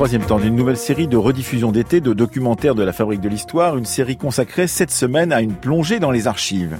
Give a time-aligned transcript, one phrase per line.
[0.00, 3.76] troisième temps d'une nouvelle série de rediffusion d'été de documentaires de la Fabrique de l'Histoire,
[3.76, 6.78] une série consacrée cette semaine à une plongée dans les archives.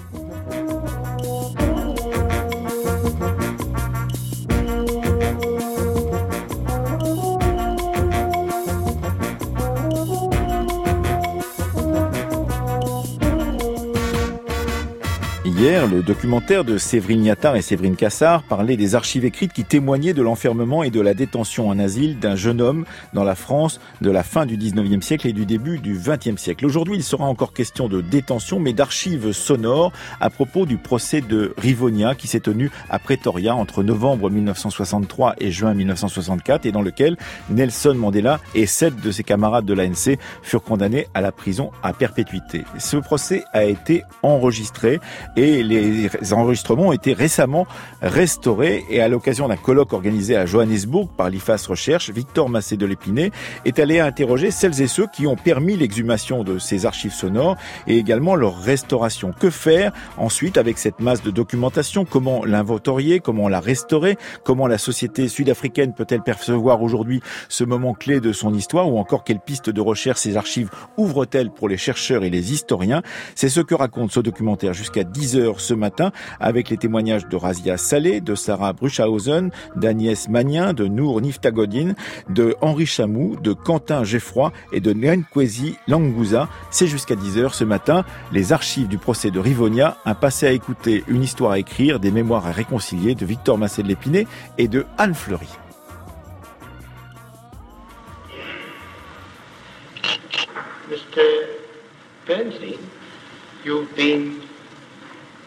[16.11, 20.83] Documentaire de Séverine Yattard et Séverine Cassard parlait des archives écrites qui témoignaient de l'enfermement
[20.83, 24.45] et de la détention en asile d'un jeune homme dans la France de la fin
[24.45, 26.67] du 19e siècle et du début du 20e siècle.
[26.67, 31.55] Aujourd'hui, il sera encore question de détention, mais d'archives sonores à propos du procès de
[31.57, 37.19] Rivonia qui s'est tenu à Pretoria entre novembre 1963 et juin 1964 et dans lequel
[37.51, 41.93] Nelson Mandela et sept de ses camarades de l'ANC furent condamnés à la prison à
[41.93, 42.65] perpétuité.
[42.79, 44.99] Ce procès a été enregistré
[45.37, 46.00] et les
[46.33, 47.67] enregistrements ont été récemment
[48.03, 52.87] restaurés et à l'occasion d'un colloque organisé à Johannesburg par l'IFAS Recherche, Victor Massé de
[52.87, 53.31] l'Épinay
[53.65, 57.57] est allé interroger celles et ceux qui ont permis l'exhumation de ces archives sonores
[57.87, 59.33] et également leur restauration.
[59.39, 62.05] Que faire ensuite avec cette masse de documentation?
[62.05, 63.21] Comment l'inventorier?
[63.21, 64.17] Comment la restaurer?
[64.45, 68.91] Comment la société sud-africaine peut-elle percevoir aujourd'hui ce moment clé de son histoire?
[68.91, 73.03] Ou encore quelles pistes de recherche ces archives ouvrent-elles pour les chercheurs et les historiens?
[73.35, 75.90] C'est ce que raconte ce documentaire jusqu'à 10 heures ce matin
[76.39, 81.95] avec les témoignages de Razia Salé, de Sarah Bruchhausen, d'Agnès Magnin, de Nour Niftagodine,
[82.29, 86.49] de Henri Chamou, de Quentin Geffroy et de Nkwezi Langouza.
[86.71, 88.05] C'est jusqu'à 10h ce matin.
[88.33, 92.11] Les archives du procès de Rivonia, un passé à écouter, une histoire à écrire, des
[92.11, 94.27] mémoires à réconcilier de Victor Massé de l'Épinay
[94.59, 95.49] et de Anne Fleury.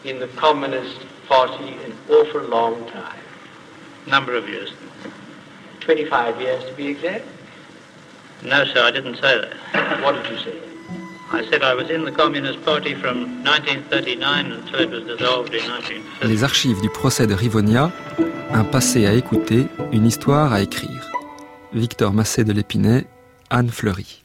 [0.04, 3.18] In the Communist Party an awful long time.
[4.06, 4.70] Number of years.
[5.80, 7.24] 25 years to be exact.
[8.42, 10.02] No, sir, I didn't say that.
[10.02, 10.58] What did you say?
[11.32, 15.62] I said I was in the Communist Party from 1939 until it was dissolved in
[15.62, 16.28] 1950.
[16.28, 17.90] Les archives du procès de Rivonia,
[18.52, 21.10] un passé à écouter, une histoire à écrire.
[21.72, 23.06] Victor Massé de l'Épinay,
[23.48, 24.23] Anne Fleury.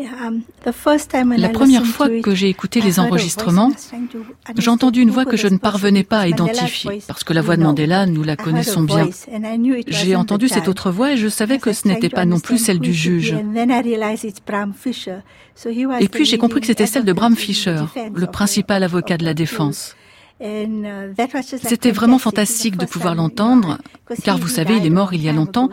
[0.00, 0.42] Um,
[1.36, 3.70] La première fois que j'ai écouté les enregistrements,
[4.56, 7.56] j'ai entendu une voix que je ne parvenais pas à identifier, parce que la voix
[7.56, 9.08] de Mandela, nous la connaissons bien.
[9.88, 12.78] J'ai entendu cette autre voix et je savais que ce n'était pas non plus celle
[12.78, 13.34] du juge.
[16.00, 17.82] Et puis j'ai compris que c'était celle de Bram Fischer,
[18.14, 19.96] le principal avocat de la défense.
[20.40, 23.78] C'était vraiment fantastique de pouvoir l'entendre,
[24.24, 25.68] car vous savez, il est mort il y a longtemps,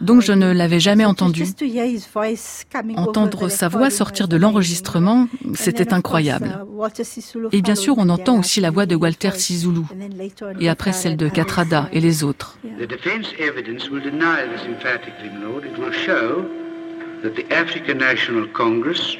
[0.00, 1.44] donc je ne l'avais jamais entendu.
[2.96, 6.58] Entendre sa voix sortir de l'enregistrement, c'était incroyable.
[7.52, 9.82] Et bien sûr, on entend aussi la voix de Walter Sisulu,
[10.58, 12.58] et après celle de Katrada et les autres.
[18.52, 19.16] Congress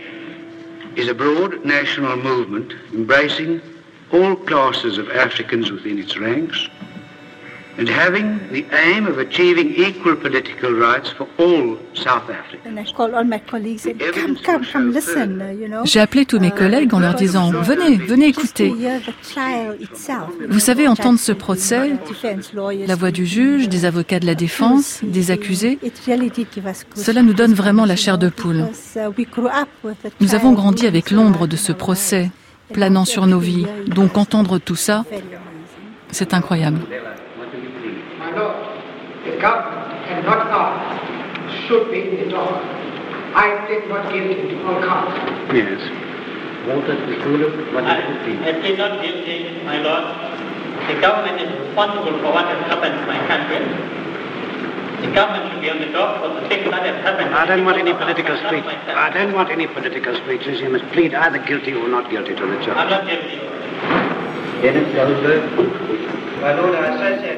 [0.97, 2.75] is a broad national movement
[4.12, 6.69] all classes of Africans within its ranks,
[7.78, 12.48] and having the aim of achieving equal political rights for all South Africans.
[15.84, 18.74] J'ai appelé tous mes collègues en leur disant Venez, venez écouter.
[20.48, 21.92] Vous savez, entendre ce procès,
[22.86, 25.78] la voix du juge, des avocats de la défense, des accusés,
[26.94, 28.66] cela nous donne vraiment la chair de poule.
[30.20, 32.30] Nous avons grandi avec l'ombre de ce procès
[32.72, 33.66] planant sur nos vies.
[33.86, 35.04] Donc entendre tout ça,
[36.10, 36.80] c'est incroyable.
[45.54, 45.80] Yes.
[46.66, 46.96] Walter
[47.72, 48.02] what I,
[48.44, 48.52] I
[57.40, 58.64] I don't want any political speech.
[58.88, 60.60] I don't want any political speeches.
[60.60, 62.76] You must plead either guilty or not guilty to the judge.
[62.76, 63.38] I'm not guilty.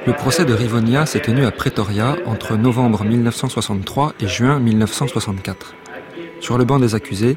[0.06, 5.74] Le procès de Rivonia s'est tenu à Pretoria entre novembre 1963 et juin 1964.
[6.40, 7.36] Sur le banc des accusés,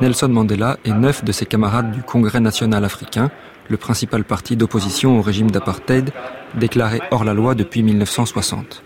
[0.00, 3.30] Nelson Mandela et neuf de ses camarades du Congrès national africain,
[3.68, 6.10] le principal parti d'opposition au régime d'apartheid,
[6.54, 8.82] déclaré hors la loi depuis 1960.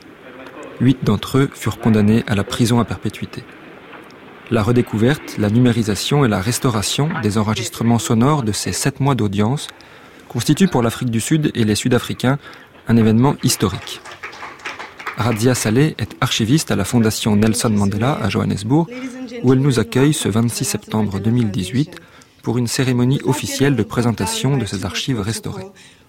[0.83, 3.45] Huit d'entre eux furent condamnés à la prison à perpétuité.
[4.51, 9.69] La redécouverte, la numérisation et la restauration des enregistrements sonores de ces sept mois d'audience
[10.29, 12.37] constituent pour l'Afrique du Sud et les Sud-Africains
[12.89, 14.01] un événement historique.
[15.17, 18.89] Radzia Saleh est archiviste à la Fondation Nelson Mandela à Johannesburg,
[19.45, 21.95] où elle nous accueille ce 26 septembre 2018
[22.43, 25.67] pour une cérémonie officielle de présentation de ses archives restaurées.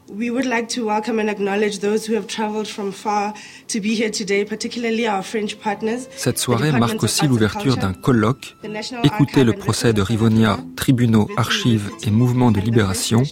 [0.09, 3.33] We would like to welcome and acknowledge those who have traveled from far
[3.69, 6.09] to be here today, particularly our French partners.
[6.17, 8.55] Cette soirée marque aussi l'ouverture d'un colloque
[9.03, 13.23] Écoutez le procès de Rivonia, tribunaux, archives et mouvements de libération,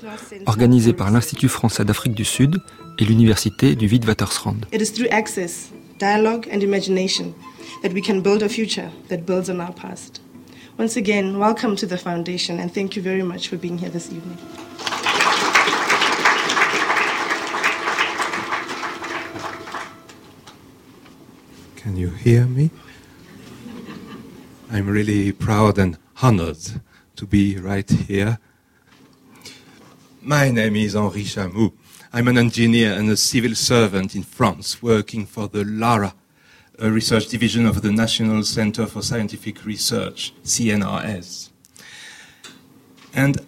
[0.45, 2.62] organisé par l'Institut français d'Afrique du Sud
[3.00, 4.56] et l'Université du Witwatersrand.
[4.71, 7.33] It is through access, dialogue and imagination
[7.83, 10.21] that we can build a future that builds on our past.
[10.79, 14.07] Once again, welcome to the foundation and thank you very much for being here this
[14.07, 14.38] evening.
[21.81, 22.69] Can you hear me?
[24.72, 26.60] I'm really proud and honored
[27.16, 28.38] to be right here.
[30.22, 31.74] My name is Henri Chamou.
[32.13, 36.13] I'm an engineer and a civil servant in France working for the LARA,
[36.78, 41.50] a research division of the National Center for Scientific Research, CNRS.
[43.16, 43.39] And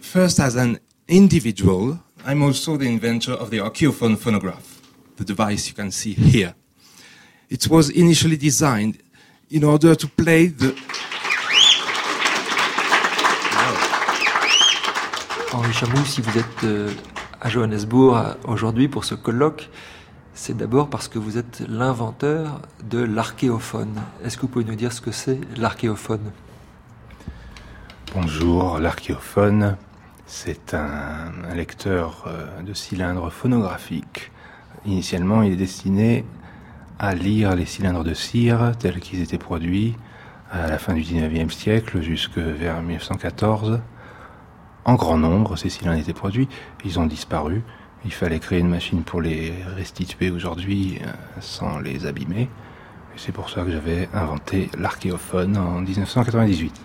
[0.00, 0.78] first, as an
[1.08, 4.80] individual, I'm also the inventor of the Archeophone phonograph,
[5.16, 6.54] the device you can see here.
[7.52, 8.94] It was initially designed
[9.50, 10.72] in order to play the.
[15.52, 16.88] Henri Chamou, si vous êtes euh,
[17.40, 19.68] à Johannesburg aujourd'hui pour ce colloque,
[20.32, 24.00] c'est d'abord parce que vous êtes l'inventeur de l'archéophone.
[24.24, 26.30] Est-ce que vous pouvez nous dire ce que c'est l'archéophone?
[28.14, 29.76] Bonjour, l'archéophone,
[30.24, 34.30] c'est un, un, lecteur euh, de cylindres phonographiques.
[34.86, 36.24] Initialement, il est destiné
[37.00, 39.96] à lire les cylindres de cire tels qu'ils étaient produits
[40.52, 43.80] à la fin du 19e siècle jusque vers 1914.
[44.84, 46.46] En grand nombre, ces cylindres étaient produits,
[46.84, 47.62] ils ont disparu.
[48.04, 51.10] Il fallait créer une machine pour les restituer aujourd'hui euh,
[51.40, 52.50] sans les abîmer.
[53.16, 56.82] C'est pour ça que j'avais inventé l'archéophone en 1998.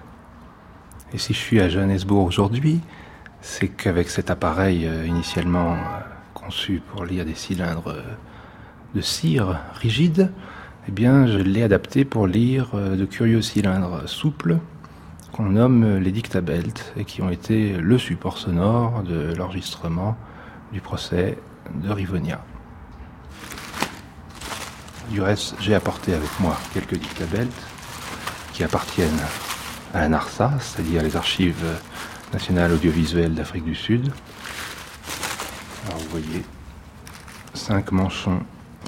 [1.13, 2.79] Et si je suis à Johannesburg aujourd'hui,
[3.41, 5.77] c'est qu'avec cet appareil euh, initialement euh,
[6.33, 7.95] conçu pour lire des cylindres
[8.95, 10.31] de cire rigide,
[10.87, 14.57] eh je l'ai adapté pour lire euh, de curieux cylindres souples
[15.33, 20.15] qu'on nomme les dictabelts et qui ont été le support sonore de l'enregistrement
[20.71, 21.37] du procès
[21.73, 22.41] de Rivonia.
[25.11, 27.49] Du reste, j'ai apporté avec moi quelques dictabelts
[28.53, 29.11] qui appartiennent
[29.93, 31.65] à la NARSA, c'est-à-dire les archives
[32.31, 34.09] nationales audiovisuelles d'Afrique du Sud.
[35.85, 36.45] Vous voyez,
[37.53, 38.39] cinq manchons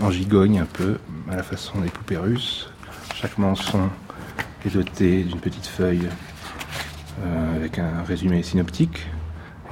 [0.01, 0.97] en gigogne un peu,
[1.29, 2.69] à la façon des poupées russes.
[3.15, 3.89] Chaque menson
[4.65, 6.07] est doté d'une petite feuille
[7.23, 9.07] euh, avec un résumé synoptique.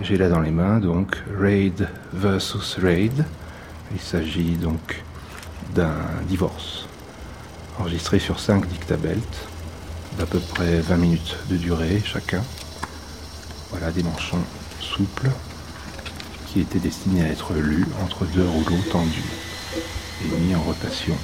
[0.01, 3.25] J'ai là dans les mains donc Raid versus Raid.
[3.94, 5.04] Il s'agit donc
[5.74, 5.95] d'un
[6.27, 6.88] divorce
[7.80, 9.48] enregistré sur 5 dictabelts
[10.18, 12.42] d'à peu près 20 minutes de durée chacun.
[13.69, 14.42] Voilà des manchons
[14.80, 15.30] souples
[16.48, 19.54] qui étaient destinés à être lus entre deux rouleaux tendus
[20.33, 21.16] et mis en rotation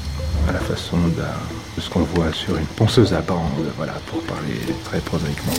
[0.47, 4.55] à la façon de ce qu'on voit sur une ponceuse à bande, voilà, pour parler
[4.85, 5.53] très prosaïquement.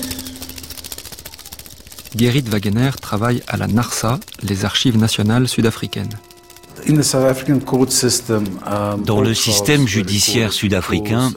[2.16, 6.18] Gerrit Wagener travaille à la NARSA, les archives nationales sud-africaines.
[9.06, 11.32] Dans le système judiciaire sud-africain,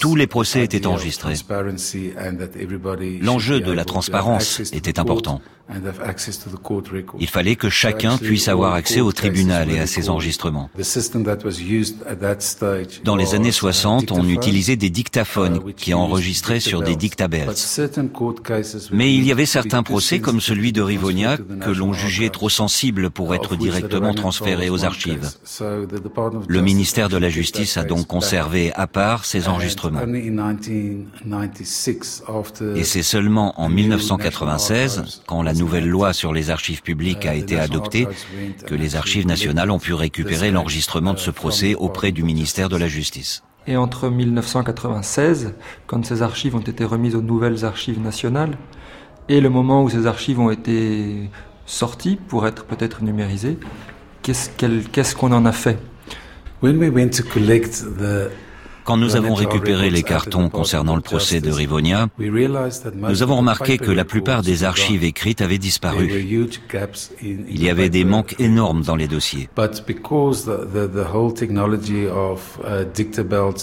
[0.00, 1.34] tous les procès étaient enregistrés.
[3.20, 5.40] L'enjeu de la transparence était important.
[7.18, 10.70] Il fallait que chacun puisse avoir accès au tribunal et à ses enregistrements.
[13.04, 17.54] Dans les années 60, on utilisait des dictaphones qui enregistraient sur des dictabelts.
[18.92, 23.10] Mais il y avait certains procès, comme celui de Rivonia, que l'on jugeait trop sensible
[23.10, 25.30] pour être directement transférés aux archives.
[26.48, 30.00] Le ministère de la Justice a donc conservé à part ces enregistrements.
[32.74, 37.58] Et c'est seulement en 1996, quand la nouvelle loi sur les archives publiques a été
[37.58, 38.08] adoptée,
[38.66, 42.76] que les archives nationales ont pu récupérer l'enregistrement de ce procès auprès du ministère de
[42.76, 43.42] la Justice.
[43.66, 45.54] Et entre 1996,
[45.86, 48.58] quand ces archives ont été remises aux nouvelles archives nationales,
[49.28, 51.30] et le moment où ces archives ont été
[51.64, 53.58] sorties pour être peut-être numérisées,
[54.22, 55.78] qu'est-ce qu'on en a fait?
[58.84, 63.90] Quand nous avons récupéré les cartons concernant le procès de Rivonia, nous avons remarqué que
[63.90, 66.08] la plupart des archives écrites avaient disparu.
[67.22, 69.48] Il y avait des manques énormes dans les dossiers.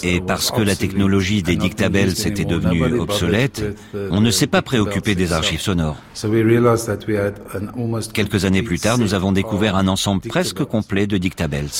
[0.02, 3.64] Et parce que la technologie des dictabells était devenue obsolète,
[4.10, 5.96] on ne s'est pas préoccupé des archives sonores.
[8.12, 11.70] Quelques années plus tard, nous avons découvert un ensemble presque complet de dictabells.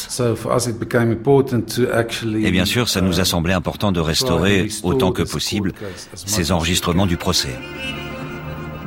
[2.42, 5.72] Et bien sûr, ça nous a semblait important de restaurer autant que possible
[6.14, 7.54] ces enregistrements du procès.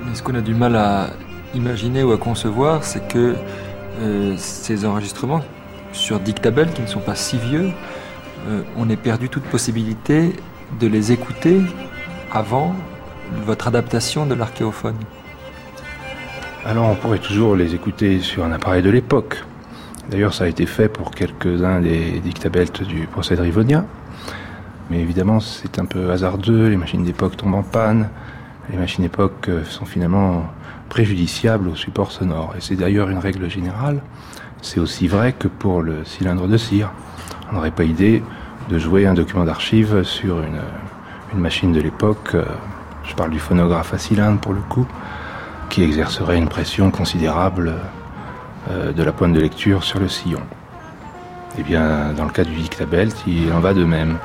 [0.05, 1.11] Mais ce qu'on a du mal à
[1.55, 3.35] imaginer ou à concevoir, c'est que
[4.01, 5.41] euh, ces enregistrements
[5.91, 7.69] sur dictable qui ne sont pas si vieux,
[8.47, 10.33] euh, on est perdu toute possibilité
[10.79, 11.61] de les écouter
[12.31, 12.75] avant
[13.45, 14.97] votre adaptation de l'archéophone.
[16.65, 19.43] Alors on pourrait toujours les écouter sur un appareil de l'époque.
[20.09, 23.85] D'ailleurs ça a été fait pour quelques-uns des dictabeltes du procès de Rivonia.
[24.89, 28.09] Mais évidemment c'est un peu hasardeux, les machines d'époque tombent en panne,
[28.69, 30.45] les machines d'époque euh, sont finalement
[30.89, 32.53] préjudiciables au support sonore.
[32.57, 34.01] Et c'est d'ailleurs une règle générale.
[34.61, 36.91] C'est aussi vrai que pour le cylindre de cire.
[37.49, 38.23] On n'aurait pas idée
[38.69, 40.61] de jouer un document d'archive sur une,
[41.33, 42.35] une, machine de l'époque.
[42.35, 42.45] Euh,
[43.03, 44.87] je parle du phonographe à cylindre pour le coup,
[45.69, 47.73] qui exercerait une pression considérable
[48.69, 50.39] euh, de la pointe de lecture sur le sillon.
[51.59, 54.17] Eh bien, dans le cas du dictabelt, il en va de même.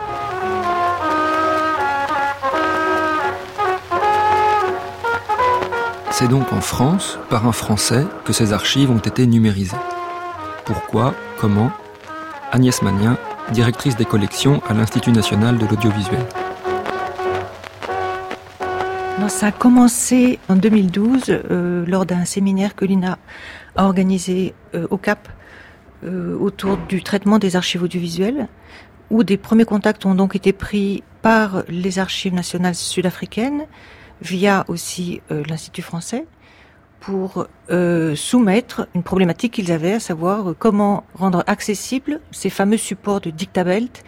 [6.20, 9.76] C'est donc en France, par un Français, que ces archives ont été numérisées.
[10.64, 11.70] Pourquoi Comment?
[12.50, 13.16] Agnès Magnien,
[13.52, 16.18] directrice des collections à l'Institut national de l'audiovisuel.
[19.28, 23.16] Ça a commencé en 2012 euh, lors d'un séminaire que l'INA
[23.76, 25.28] a organisé euh, au Cap
[26.02, 28.48] euh, autour du traitement des archives audiovisuelles,
[29.10, 33.66] où des premiers contacts ont donc été pris par les archives nationales sud-africaines,
[34.22, 36.26] via aussi euh, l'Institut français
[37.00, 42.76] pour euh, soumettre une problématique qu'ils avaient, à savoir euh, comment rendre accessibles ces fameux
[42.76, 44.04] supports de dictabelt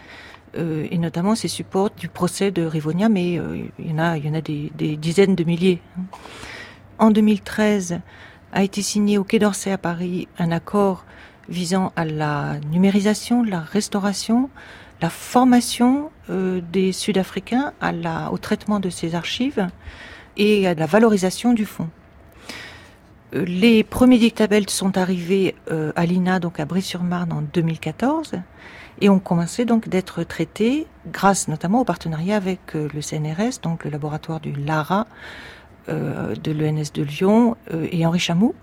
[0.57, 4.97] et notamment ces supports du procès de Rivonia, mais il y en a, des, des,
[4.97, 5.81] dizaines de milliers.
[6.99, 8.01] En 2013,
[8.53, 11.05] a été signé au Quai d'Orsay à Paris un accord
[11.49, 14.51] visant à la numérisation, la restauration,
[15.01, 17.73] la formation euh, des Sud-Africains
[18.31, 19.69] au traitement de ces archives
[20.37, 21.89] et à la valorisation du fonds.
[23.35, 28.33] Euh, les premiers dictabels sont arrivés euh, à l'INA, donc à Brie-sur-Marne en 2014,
[29.01, 33.91] et ont commencé donc d'être traités grâce notamment au partenariat avec le CNRS, donc le
[33.91, 35.07] laboratoire du LARA,
[35.89, 38.55] de l'ENS de Lyon et Henri Chamou.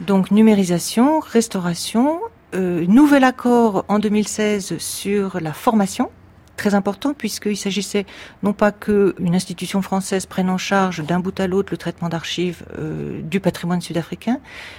[0.00, 2.20] Donc numérisation, restauration
[2.54, 6.10] euh, nouvel accord en 2016 sur la formation,
[6.56, 8.06] très important puisqu'il s'agissait
[8.42, 12.64] non pas qu'une institution française prenne en charge d'un bout à l'autre le traitement d'archives
[12.78, 14.38] euh, du patrimoine sud-africain,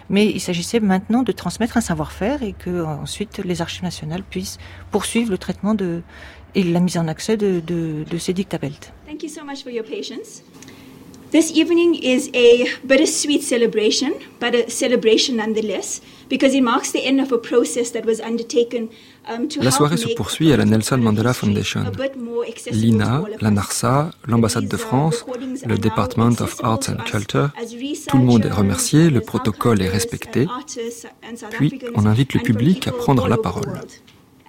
[0.10, 4.60] mais il s'agissait maintenant de transmettre un savoir-faire et que ensuite les archives nationales puissent
[4.92, 6.02] poursuivre le traitement de
[6.56, 7.64] et la mise en accès de,
[8.20, 8.94] ces dictabeltes.
[9.08, 10.44] Thank you so much patience.
[11.34, 16.00] This evening is a bittersweet celebration, but a celebration nonetheless.
[19.62, 21.86] La soirée se poursuit à la Nelson Mandela Foundation.
[22.72, 25.26] L'INA, la NARSA, l'ambassade de France,
[25.66, 27.50] le Department of Arts and Culture,
[28.08, 30.46] tout le monde est remercié, le protocole est respecté,
[31.52, 33.80] puis on invite le public à prendre la parole.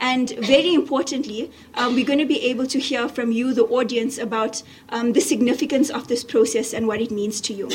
[0.05, 4.19] And very importantly, um, we're going to be able to hear from you, the audience,
[4.19, 7.71] about um, the significance of this process and what it means to you.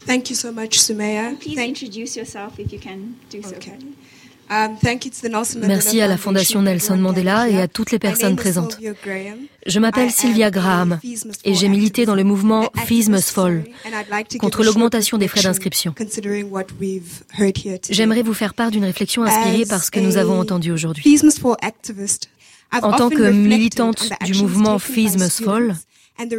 [0.00, 1.40] Thank you so much, Sumaya.
[1.40, 3.56] Please introduce yourself if you can do so.
[3.70, 3.96] Um,
[5.62, 8.78] Merci à la Fondation Nelson Mandela et à toutes les personnes présentes.
[9.66, 10.98] Je m'appelle Sylvia Graham
[11.44, 13.64] et j'ai milité dans le mouvement Fees Must Fall
[14.38, 15.94] contre l'augmentation des frais d'inscription.
[17.90, 21.18] J'aimerais vous faire part d'une réflexion inspirée par ce que nous avons entendu aujourd'hui.
[22.72, 25.76] En tant que militante du mouvement Fees Must Fall,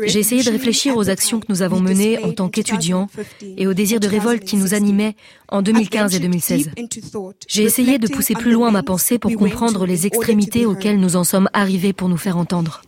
[0.05, 3.07] j'ai essayé de réfléchir aux actions que nous avons menées en tant qu'étudiants
[3.57, 5.15] et au désir de révolte qui nous animait
[5.49, 6.71] en 2015 et 2016.
[7.47, 11.23] J'ai essayé de pousser plus loin ma pensée pour comprendre les extrémités auxquelles nous en
[11.23, 12.81] sommes arrivés pour nous faire entendre.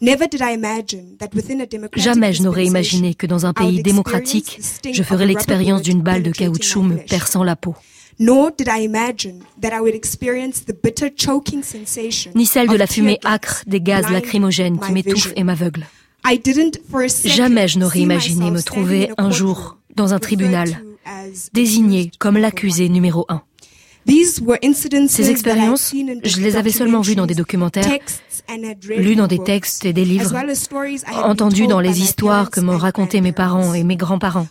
[1.95, 4.59] Jamais je n'aurais imaginé que dans un pays démocratique,
[4.91, 7.75] je ferais l'expérience d'une balle de caoutchouc me perçant la peau
[12.35, 15.85] ni celle de la fumée âcre des gaz lacrymogènes qui m'étouffent et m'aveuglent.
[17.25, 20.83] Jamais je n'aurais imaginé me trouver un jour dans un tribunal,
[21.53, 23.41] désigné comme l'accusé numéro un.
[24.05, 27.89] Ces expériences, je les avais seulement vues dans des documentaires,
[28.97, 30.33] lues dans des textes et des livres,
[31.23, 34.47] entendues dans les histoires que m'ont racontées mes parents et mes grands-parents.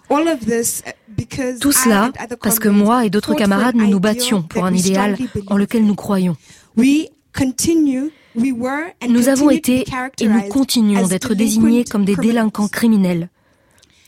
[1.60, 5.56] Tout cela parce que moi et d'autres camarades, nous nous battions pour un idéal en
[5.58, 6.36] lequel nous croyons.
[8.34, 9.84] Nous avons été
[10.20, 13.28] et nous continuons d'être désignés comme des délinquants criminels.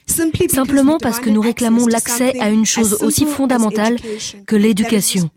[0.07, 3.97] Simplement parce que nous réclamons l'accès à une chose aussi fondamentale
[4.47, 5.31] que l'éducation,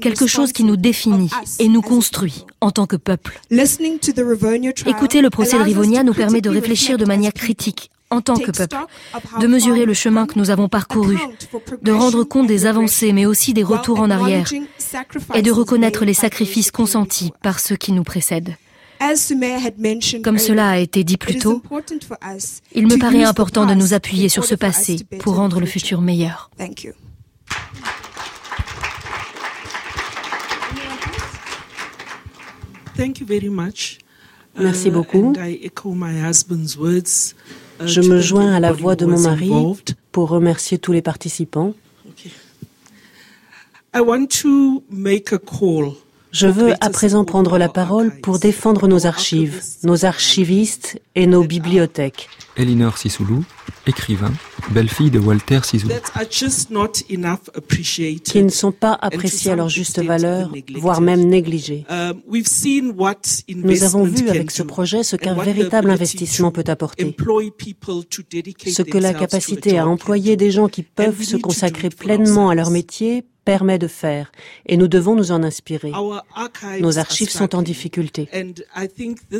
[0.00, 3.40] quelque chose qui nous définit et nous construit en tant que peuple.
[3.50, 8.50] Écouter le procès de Rivonia nous permet de réfléchir de manière critique en tant que
[8.50, 8.76] peuple,
[9.40, 11.16] de mesurer le chemin que nous avons parcouru,
[11.80, 14.46] de rendre compte des avancées mais aussi des retours en arrière,
[15.34, 18.56] et de reconnaître les sacrifices consentis par ceux qui nous précèdent.
[20.22, 21.62] Comme cela a été dit plus tôt,
[22.72, 26.50] il me paraît important de nous appuyer sur ce passé pour rendre le futur meilleur.
[34.58, 35.32] Merci uh, beaucoup.
[37.84, 39.50] Je me joins à la voix de mon mari
[40.12, 41.74] pour remercier tous les participants.
[46.32, 51.44] Je veux à présent prendre la parole pour défendre nos archives, nos archivistes et nos
[51.44, 52.30] bibliothèques.
[52.56, 53.44] Elinor Sissoulou,
[53.86, 54.32] écrivain,
[54.70, 55.92] belle-fille de Walter Sissoulou.
[58.24, 61.84] Qui ne sont pas appréciés à leur juste valeur, voire même négligés.
[61.90, 62.22] Um,
[63.54, 67.14] Nous avons vu avec ce projet ce qu'un véritable investissement peut apporter.
[68.66, 72.70] Ce que la capacité à employer des gens qui peuvent se consacrer pleinement à leur
[72.70, 74.30] métier permet de faire
[74.66, 75.92] et nous devons nous en inspirer.
[76.80, 78.28] Nos archives sont en difficulté.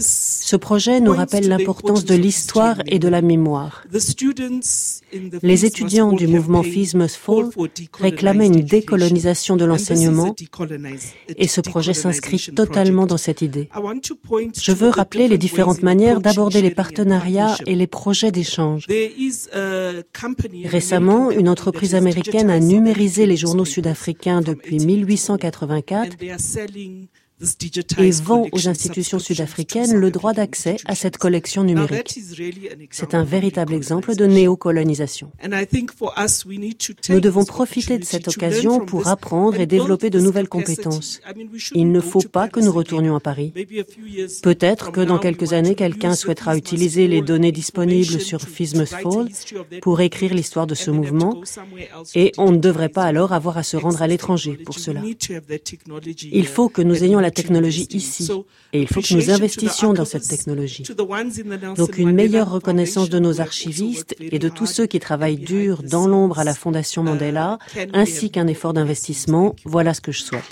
[0.00, 3.84] Ce projet nous rappelle l'importance de l'histoire et de la mémoire.
[5.42, 7.50] Les étudiants du mouvement Fees Must Fall
[7.98, 10.34] réclamaient une décolonisation de l'enseignement
[11.36, 13.68] et ce projet s'inscrit totalement dans cette idée.
[14.60, 18.86] Je veux rappeler les différentes manières d'aborder les partenariats et les projets d'échange.
[20.64, 26.16] Récemment, une entreprise américaine a numérisé les journaux sud-africains depuis 1884
[27.98, 32.18] et vend aux institutions sud-africaines le droit d'accès à cette collection numérique.
[32.90, 35.32] C'est un véritable exemple de néocolonisation.
[37.08, 41.20] Nous devons profiter de cette occasion pour apprendre et développer de nouvelles compétences.
[41.74, 43.52] Il ne faut pas que nous retournions à Paris.
[44.42, 49.28] Peut-être que dans quelques années, quelqu'un souhaitera utiliser les données disponibles sur Fismus Fall
[49.80, 51.42] pour écrire l'histoire de ce mouvement
[52.14, 55.02] et on ne devrait pas alors avoir à se rendre à l'étranger pour cela.
[56.32, 58.28] Il faut que nous ayons la technologie ici
[58.72, 60.84] et il faut que nous investissions dans cette technologie.
[61.76, 66.06] Donc une meilleure reconnaissance de nos archivistes et de tous ceux qui travaillent dur dans
[66.06, 67.58] l'ombre à la Fondation Mandela,
[67.92, 70.42] ainsi qu'un effort d'investissement, voilà ce que je souhaite.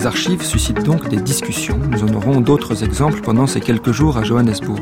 [0.00, 1.76] Ces archives suscitent donc des discussions.
[1.90, 4.80] Nous en aurons d'autres exemples pendant ces quelques jours à Johannesburg.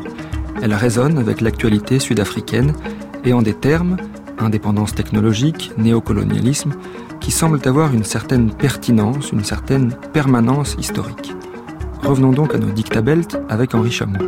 [0.61, 2.71] Elles résonnent avec l'actualité sud-africaine
[3.25, 3.97] et en des termes,
[4.37, 6.71] indépendance technologique, néocolonialisme,
[7.19, 11.35] qui semblent avoir une certaine pertinence, une certaine permanence historique.
[12.01, 14.19] Revenons donc à nos dictabelts avec Henri Chamou.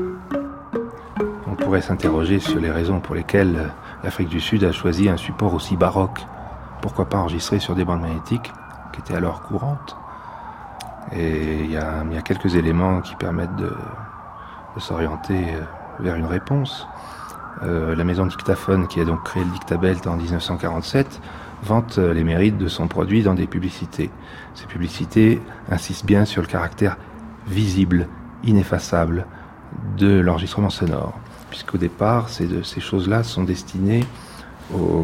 [1.48, 3.72] On pourrait s'interroger sur les raisons pour lesquelles
[4.04, 6.20] l'Afrique du Sud a choisi un support aussi baroque.
[6.82, 8.52] Pourquoi pas enregistrer sur des bandes magnétiques
[8.92, 9.96] qui étaient alors courantes?
[11.16, 13.72] Et il y, a, quelques éléments qui permettent de,
[14.78, 15.62] s'orienter euh,
[16.00, 16.88] vers une réponse.
[17.64, 21.22] Euh, la maison dictaphone, qui a donc créé le Dictabelt en 1947,
[21.64, 24.10] vante euh, les mérites de son produit dans des publicités.
[24.54, 26.98] Ces publicités insistent bien sur le caractère
[27.48, 28.08] visible,
[28.44, 29.26] ineffaçable
[29.98, 31.20] de l'enregistrement sonore,
[31.50, 34.06] puisqu'au départ, ces, ces choses-là sont destinées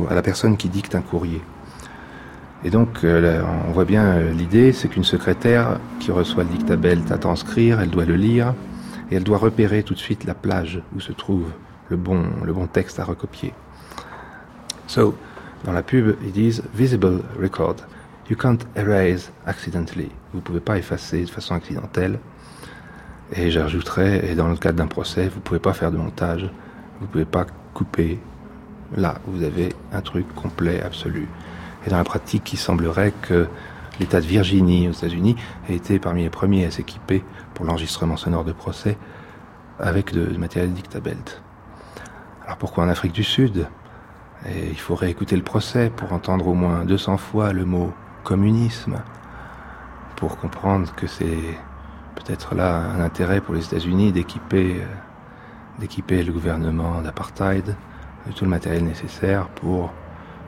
[0.10, 1.42] à la personne qui dicte un courrier.
[2.64, 7.00] Et donc, euh, on voit bien euh, l'idée, c'est qu'une secrétaire qui reçoit le dictabel
[7.12, 8.56] à transcrire, elle doit le lire,
[9.12, 11.52] et elle doit repérer tout de suite la plage où se trouve
[11.90, 13.54] le bon, le bon texte à recopier.
[14.88, 15.16] So,
[15.66, 17.76] dans la pub, ils disent Visible record.
[18.30, 20.10] You can't erase accidentally.
[20.34, 22.20] Vous ne pouvez pas effacer de façon accidentelle.
[23.34, 26.50] Et j'ajouterais, et dans le cadre d'un procès, vous ne pouvez pas faire de montage.
[27.00, 28.20] Vous ne pouvez pas couper.
[28.96, 31.28] Là, vous avez un truc complet, absolu.
[31.88, 33.48] Et dans la pratique, il semblerait que
[34.02, 35.38] l'État de Virginie aux États-Unis
[35.70, 37.24] ait été parmi les premiers à s'équiper
[37.54, 38.98] pour l'enregistrement sonore de procès
[39.80, 41.42] avec de, matériel dictabelt.
[42.44, 43.70] Alors pourquoi en Afrique du Sud?
[44.46, 47.94] Il faut réécouter le procès pour entendre au moins 200 fois le mot
[48.26, 49.02] communisme,
[50.18, 51.58] pour comprendre que c'est
[52.16, 54.82] peut-être là un intérêt pour les États-Unis d'équiper,
[55.80, 57.78] d'équiper le gouvernement d'apartheid
[58.28, 59.94] de tout le matériel nécessaire pour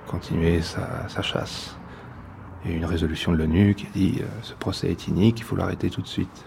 [0.09, 1.75] continuer sa, chasse.
[2.65, 5.43] Il y a une résolution de l'ONU qui dit euh, ce procès est inique, il
[5.43, 6.45] faut l'arrêter tout de suite.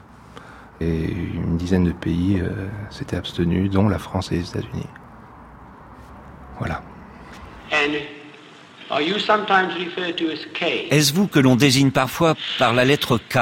[0.81, 2.51] Et une dizaine de pays euh,
[2.90, 4.87] s'étaient abstenus, dont la France et les États-Unis.
[6.59, 6.83] Voilà.
[10.90, 13.38] Est-ce vous que l'on désigne parfois par la lettre K?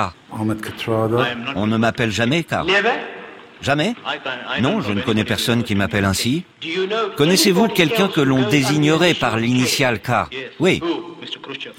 [1.57, 2.71] On ne m'appelle jamais Karl.
[3.63, 3.95] Jamais
[4.61, 6.45] Non, je ne connais personne qui m'appelle ainsi.
[7.17, 10.11] Connaissez-vous quelqu'un que l'on désignerait par l'initiale K?
[10.59, 10.81] Oui.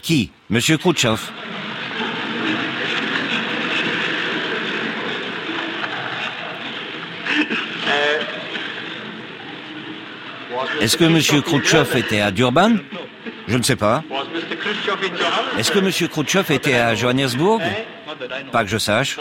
[0.02, 0.32] Qui?
[0.50, 1.20] Monsieur Khrouchtchev.
[10.80, 11.41] Est-ce que M.
[11.44, 12.74] Khrouchtchev était à Durban?
[13.48, 14.04] Je ne sais pas.
[15.58, 16.10] Est-ce que M.
[16.10, 17.62] Khrouchtchev était à Johannesburg?
[18.52, 19.18] Pas que je sache.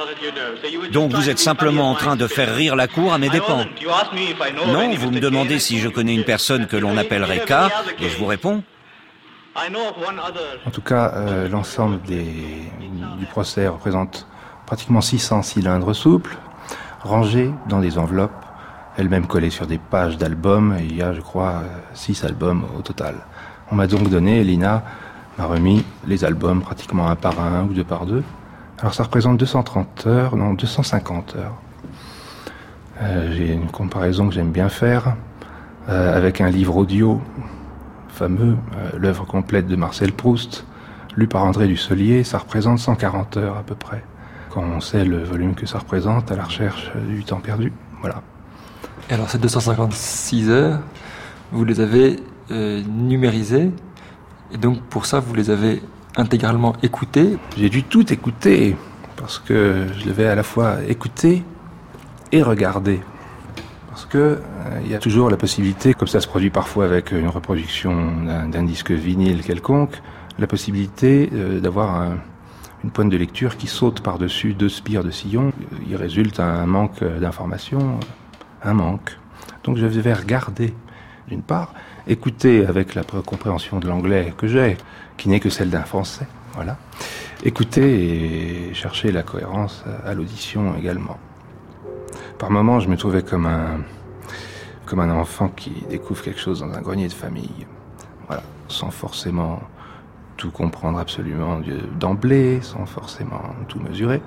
[0.93, 3.67] Donc vous êtes simplement en train de faire rire la cour à mes dépens.
[4.67, 7.53] Non, vous me demandez si je connais une personne que l'on appellerait K,
[8.01, 8.63] et je vous réponds.
[10.67, 14.27] En tout cas, euh, l'ensemble du procès représente
[14.67, 16.37] pratiquement 600 cylindres souples,
[17.03, 18.45] rangés dans des enveloppes
[18.97, 21.63] elle-même collée sur des pages d'albums, il y a, je crois,
[21.95, 23.15] six albums au total.
[23.71, 24.83] On m'a donc donné, Lina
[25.39, 28.23] m'a remis les albums pratiquement un par un ou deux par deux.
[28.81, 31.55] Alors ça représente 230 heures, non, 250 heures.
[33.03, 35.17] Euh, j'ai une comparaison que j'aime bien faire
[35.89, 37.21] euh, avec un livre audio
[38.09, 40.65] fameux, euh, l'œuvre complète de Marcel Proust,
[41.17, 44.03] lu par André Dussolier, ça représente 140 heures à peu près.
[44.49, 47.73] Quand on sait le volume que ça représente à la recherche du temps perdu.
[48.01, 48.23] Voilà.
[49.11, 50.81] Et alors ces 256 heures,
[51.53, 52.17] vous les avez
[52.51, 53.71] numérisées,
[54.53, 55.83] et donc pour ça vous les avez
[56.17, 58.77] intégralement écoutées J'ai dû tout écouter,
[59.17, 61.43] parce que je devais à la fois écouter
[62.33, 63.01] et regarder.
[63.89, 64.41] Parce que euh,
[64.85, 68.63] il y a toujours la possibilité, comme ça se produit parfois avec une reproduction d'un
[68.63, 70.01] disque vinyle quelconque,
[70.39, 72.13] la possibilité euh, d'avoir
[72.83, 75.53] une pointe de lecture qui saute par-dessus deux spires de sillon.
[75.89, 77.99] Il résulte un manque d'informations
[78.63, 79.17] un manque.
[79.65, 80.75] Donc je vais regarder,
[81.29, 81.75] d'une part,
[82.07, 84.77] écouter avec la compréhension de l'anglais que j'ai,
[85.17, 86.77] qui n'est que celle d'un français, voilà.
[87.43, 91.19] Écouter et chercher la cohérence à l'audition également.
[92.39, 93.81] Par moments, je me trouvais comme un,
[94.87, 97.67] comme un enfant qui découvre quelque chose dans un grenier de famille,
[98.27, 99.61] voilà, sans forcément
[100.37, 101.61] tout comprendre absolument
[101.99, 104.21] d'emblée, sans forcément tout mesurer.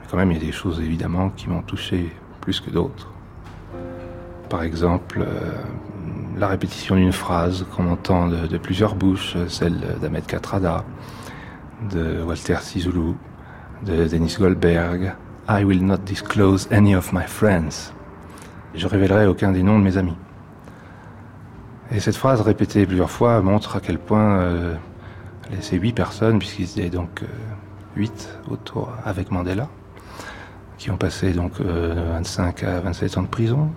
[0.00, 3.12] Mais quand même, il y a des choses évidemment qui m'ont touché plus que d'autres.
[4.48, 5.52] Par exemple, euh,
[6.40, 10.84] la répétition d'une phrase qu'on entend de, plusieurs bouches, celle d'Ahmed Katrada,
[11.90, 13.14] de Walter Sizoulou,
[13.84, 15.14] de Denis Goldberg.
[15.50, 17.92] I will not disclose any of my friends.
[18.74, 20.16] Je révélerai aucun des noms de mes amis.
[21.92, 24.74] Et cette phrase répétée plusieurs fois montre à quel point euh,
[25.60, 27.26] ces huit personnes, puisqu'ils étaient donc euh,
[27.96, 29.68] huit autour avec Mandela,
[30.78, 33.70] qui ont passé donc 25 à 27 ans de prison,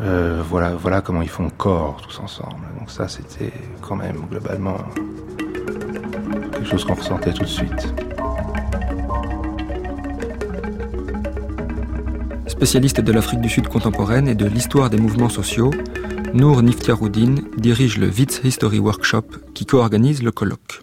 [0.00, 2.66] euh, voilà, voilà comment ils font corps tous ensemble.
[2.78, 4.78] Donc ça, c'était quand même globalement
[6.52, 7.94] quelque chose qu'on ressentait tout de suite.
[12.46, 15.72] Spécialiste de l'Afrique du Sud contemporaine et de l'histoire des mouvements sociaux,
[16.32, 20.82] Nour Niftiaroudine dirige le Witz History Workshop qui co-organise le colloque.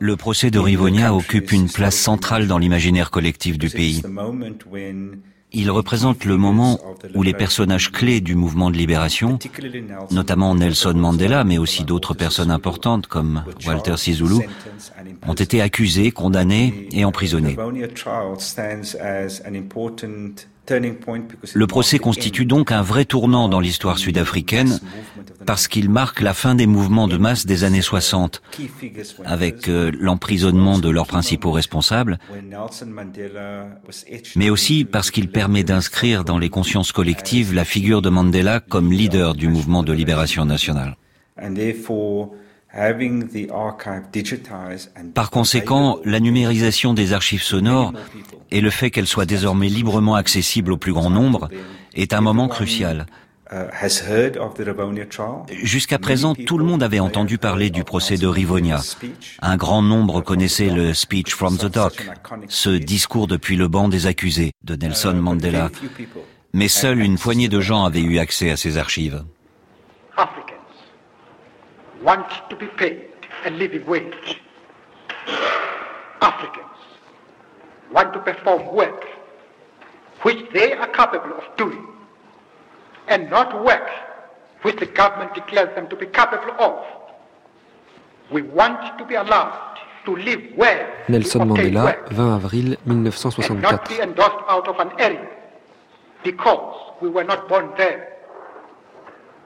[0.00, 4.02] Le procès de Rivonia occupe une place centrale dans l'imaginaire collectif du pays.
[5.50, 6.78] Il représente le moment
[7.14, 9.38] où les personnages clés du mouvement de libération,
[10.10, 14.46] notamment Nelson Mandela, mais aussi d'autres personnes importantes comme Walter Sisulu,
[15.26, 17.56] ont été accusés, condamnés et emprisonnés.
[21.54, 24.80] Le procès constitue donc un vrai tournant dans l'histoire sud-africaine
[25.46, 28.42] parce qu'il marque la fin des mouvements de masse des années 60,
[29.24, 32.18] avec euh, l'emprisonnement de leurs principaux responsables,
[34.36, 38.92] mais aussi parce qu'il permet d'inscrire dans les consciences collectives la figure de Mandela comme
[38.92, 40.96] leader du mouvement de libération nationale.
[45.14, 47.92] Par conséquent, la numérisation des archives sonores
[48.50, 51.48] et le fait qu'elles soient désormais librement accessibles au plus grand nombre
[51.94, 53.06] est un moment crucial.
[55.62, 58.80] Jusqu'à présent, tout le monde avait entendu parler du procès de Rivonia.
[59.40, 62.06] Un grand nombre connaissait le Speech from the Dock,
[62.48, 65.70] ce discours depuis le banc des accusés de Nelson Mandela.
[66.52, 69.24] Mais seule une poignée de gens avaient eu accès à ces archives.
[72.02, 73.06] Want to be paid
[73.44, 74.40] a living wage.
[76.20, 76.66] Africans
[77.92, 79.04] want to perform work
[80.22, 81.86] which they are capable of doing
[83.06, 83.88] and not work
[84.62, 86.84] which the government declares them to be capable of.
[88.30, 90.86] We want to be allowed to live well.
[91.08, 93.56] Nelson Mandela, 20 avril 1964.
[93.60, 95.28] not be endorsed out of an area
[96.24, 98.16] because we were not born there.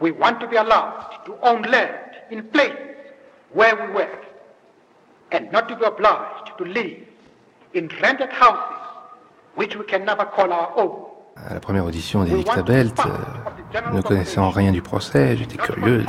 [0.01, 2.77] We want to be allowed to own land in places
[3.55, 4.25] where we work
[5.33, 6.97] and not to be obliged to live
[11.37, 16.05] À la première audition des Dictabelt, euh, ne connaissant rien du procès, j'étais curieux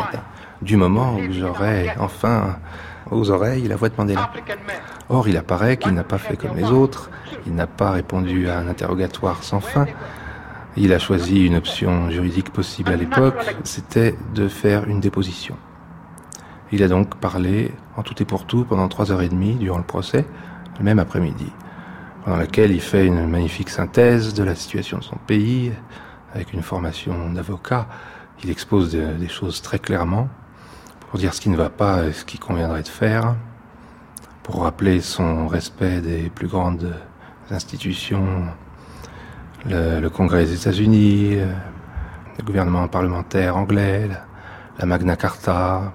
[0.61, 2.57] du moment où j'aurais enfin
[3.11, 4.29] aux oreilles la voix de Mandela.
[5.09, 7.09] Or, il apparaît qu'il n'a pas fait comme les autres,
[7.45, 9.85] il n'a pas répondu à un interrogatoire sans fin,
[10.75, 15.55] il a choisi une option juridique possible à l'époque, c'était de faire une déposition.
[16.71, 19.77] Il a donc parlé en tout et pour tout pendant trois heures et demie durant
[19.77, 20.25] le procès,
[20.79, 21.51] le même après-midi,
[22.23, 25.71] pendant laquelle il fait une magnifique synthèse de la situation de son pays,
[26.33, 27.87] avec une formation d'avocat.
[28.43, 30.29] Il expose des choses très clairement
[31.09, 33.35] pour dire ce qui ne va pas et ce qui conviendrait de faire,
[34.41, 36.93] pour rappeler son respect des plus grandes
[37.51, 38.47] institutions
[39.65, 44.09] le, Congrès des États-Unis, le gouvernement parlementaire anglais,
[44.79, 45.93] la, Magna Carta,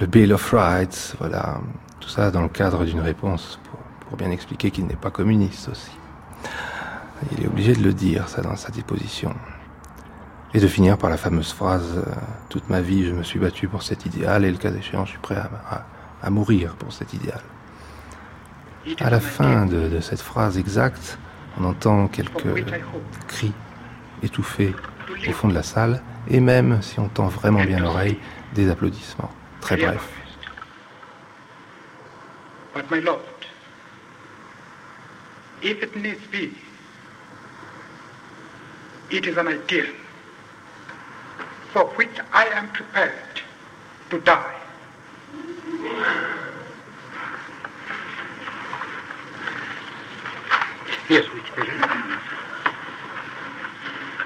[0.00, 1.60] le Bill of Rights, voilà,
[2.00, 3.60] tout ça dans le cadre d'une réponse
[4.08, 5.92] pour, bien expliquer qu'il n'est pas communiste aussi.
[7.30, 9.32] Il est obligé de le dire, ça, dans sa disposition.
[10.52, 12.12] Et de finir par la fameuse phrase euh,
[12.48, 15.10] Toute ma vie, je me suis battu pour cet idéal, et le cas échéant, je
[15.10, 17.40] suis prêt à, mourir pour cet idéal.
[18.98, 21.18] À la fin de cette phrase exacte,
[21.56, 22.64] on entend quelques
[23.28, 23.52] cris
[24.24, 24.74] étouffés
[25.28, 28.18] au fond de la salle, et même, si on tend vraiment bien l'oreille,
[28.54, 29.30] des applaudissements.
[29.60, 30.12] Très bref.
[32.74, 33.20] But my Lord,
[35.62, 36.54] if it needs be,
[39.10, 39.86] it is an ideal
[41.72, 43.12] for which I am prepared
[44.10, 44.56] to die.
[51.08, 51.26] Yes,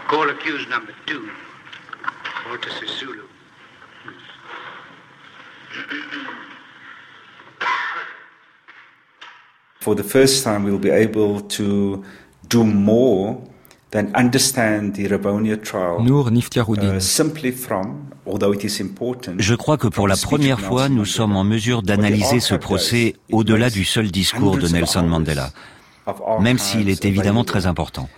[0.08, 1.30] Call accused number two,
[2.46, 3.33] Walter Sisulu.
[9.80, 12.02] For the first time, we'll be able to
[12.48, 13.36] do more
[13.90, 16.02] than understand the Rabonia trial.
[16.02, 16.96] Nour Niftiaroudine.
[16.96, 19.34] Uh, simply from, although it is important.
[19.38, 23.68] Je crois que pour la première fois, nous sommes en mesure d'analyser ce procès au-delà
[23.68, 25.50] du seul discours de Nelson Mandela
[26.40, 28.08] même s'il est évidemment très important.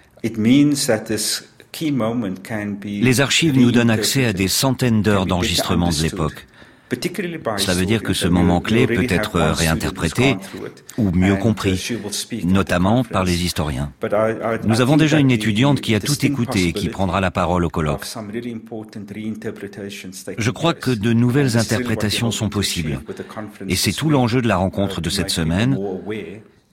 [2.84, 6.46] Les archives nous donnent accès à des centaines d'heures d'enregistrement de l'époque.
[6.92, 10.36] Cela veut dire que ce moment clé peut être réinterprété
[10.96, 11.92] ou mieux compris,
[12.44, 13.92] notamment par les historiens.
[14.64, 17.70] Nous avons déjà une étudiante qui a tout écouté et qui prendra la parole au
[17.70, 18.06] colloque.
[20.38, 23.00] Je crois que de nouvelles interprétations sont possibles.
[23.68, 25.76] Et c'est tout l'enjeu de la rencontre de cette semaine,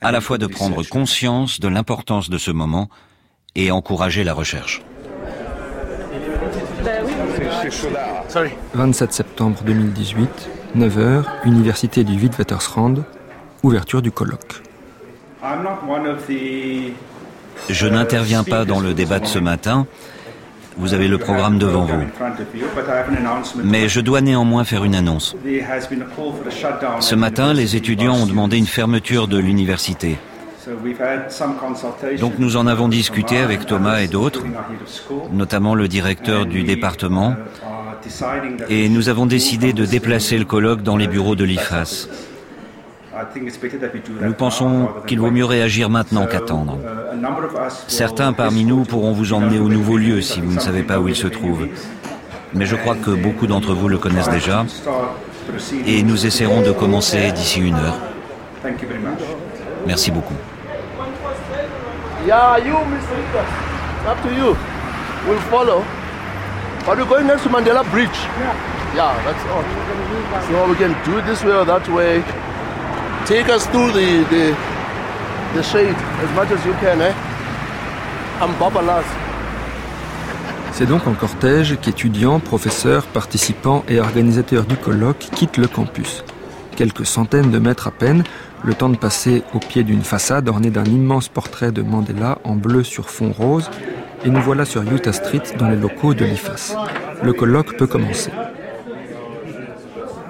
[0.01, 2.89] à la fois de prendre conscience de l'importance de ce moment
[3.55, 4.83] et encourager la recherche.
[8.73, 12.95] 27 septembre 2018, 9h, Université du Witwatersrand,
[13.63, 14.61] ouverture du colloque.
[17.69, 19.85] Je n'interviens pas dans le débat de ce matin,
[20.77, 22.03] vous avez le programme devant vous.
[23.63, 25.35] Mais je dois néanmoins faire une annonce.
[26.99, 30.17] Ce matin, les étudiants ont demandé une fermeture de l'université.
[32.19, 34.43] Donc nous en avons discuté avec Thomas et d'autres,
[35.31, 37.35] notamment le directeur du département,
[38.69, 42.07] et nous avons décidé de déplacer le colloque dans les bureaux de l'IFAS.
[44.21, 46.79] Nous pensons qu'il vaut mieux réagir maintenant qu'attendre.
[47.87, 51.07] Certains parmi nous pourront vous emmener au nouveau lieu si vous ne savez pas où
[51.07, 51.67] il se trouve.
[52.53, 54.65] Mais je crois que beaucoup d'entre vous le connaissent déjà.
[55.85, 57.99] Et nous essaierons de commencer d'ici une heure.
[59.85, 60.35] Merci beaucoup.
[62.25, 64.07] Yeah, you, Mr.
[64.07, 64.55] Up to you.
[65.27, 65.83] We'll follow.
[66.85, 68.19] But we're going next to Mandela Bridge.
[68.95, 69.63] Yeah, that's all.
[70.47, 72.23] So we can do it this way or that way.
[73.25, 74.55] Take us through the, the,
[75.55, 77.13] the shade as much as you can, eh?
[78.39, 79.05] I'm Babalas.
[80.71, 86.23] C'est donc en cortège qu'étudiants, professeurs, participants et organisateurs du colloque quittent le campus.
[86.75, 88.23] Quelques centaines de mètres à peine,
[88.63, 92.55] le temps de passer au pied d'une façade ornée d'un immense portrait de Mandela en
[92.55, 93.69] bleu sur fond rose,
[94.25, 96.75] et nous voilà sur Utah Street dans les locaux de l'IFAS.
[97.21, 98.31] Le colloque peut commencer.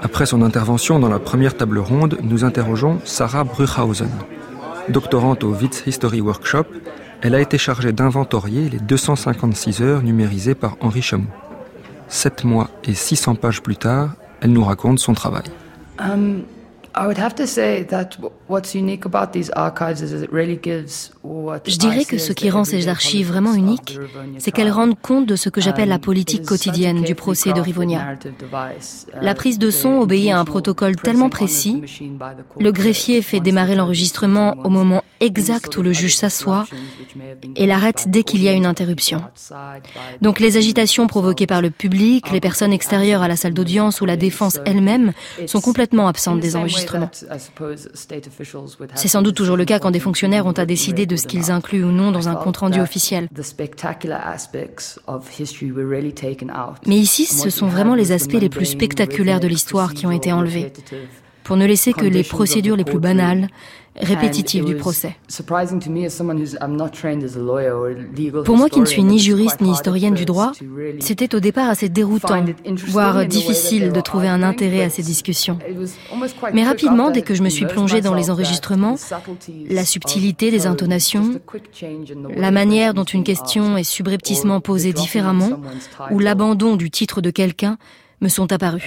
[0.02, 4.10] Après son intervention dans la première table ronde, nous interrogeons Sarah Bruchhausen.
[4.90, 6.66] Doctorante au Witz History Workshop,
[7.22, 11.28] elle a été chargée d'inventorier les 256 heures numérisées par Henri Chamou.
[12.10, 14.10] Sept mois et 600 pages plus tard,
[14.42, 15.46] elle nous raconte son travail.
[16.00, 16.44] Um,
[21.66, 23.98] Je dirais que ce qui rend ces archives vraiment uniques,
[24.38, 28.16] c'est qu'elles rendent compte de ce que j'appelle la politique quotidienne du procès de Rivonia.
[29.22, 31.82] La prise de son obéit à un protocole tellement précis.
[32.60, 36.66] Le greffier fait démarrer l'enregistrement au moment exact où le juge s'assoit
[37.56, 39.22] et l'arrête dès qu'il y a une interruption.
[40.22, 44.06] Donc les agitations provoquées par le public, les personnes extérieures à la salle d'audience ou
[44.06, 45.14] la défense elle-même
[45.48, 46.83] sont complètement absentes des enregistrements.
[48.96, 51.52] C'est sans doute toujours le cas quand des fonctionnaires ont à décider de ce qu'ils
[51.52, 53.28] incluent ou non dans un compte-rendu officiel.
[56.88, 60.32] Mais ici, ce sont vraiment les aspects les plus spectaculaires de l'histoire qui ont été
[60.32, 60.72] enlevés,
[61.44, 63.50] pour ne laisser que les procédures les plus banales,
[63.96, 65.16] répétitive du procès.
[68.46, 70.52] Pour moi qui ne suis ni juriste ni historienne du droit,
[71.00, 72.44] c'était au départ assez déroutant,
[72.88, 75.60] voire difficile de trouver un intérêt à ces discussions.
[76.54, 78.96] Mais rapidement, dès que je me suis plongée dans les enregistrements,
[79.70, 81.40] la subtilité des intonations,
[82.36, 85.62] la manière dont une question est subrepticement posée différemment,
[86.12, 87.78] ou l'abandon du titre de quelqu'un,
[88.24, 88.84] me sont apparus.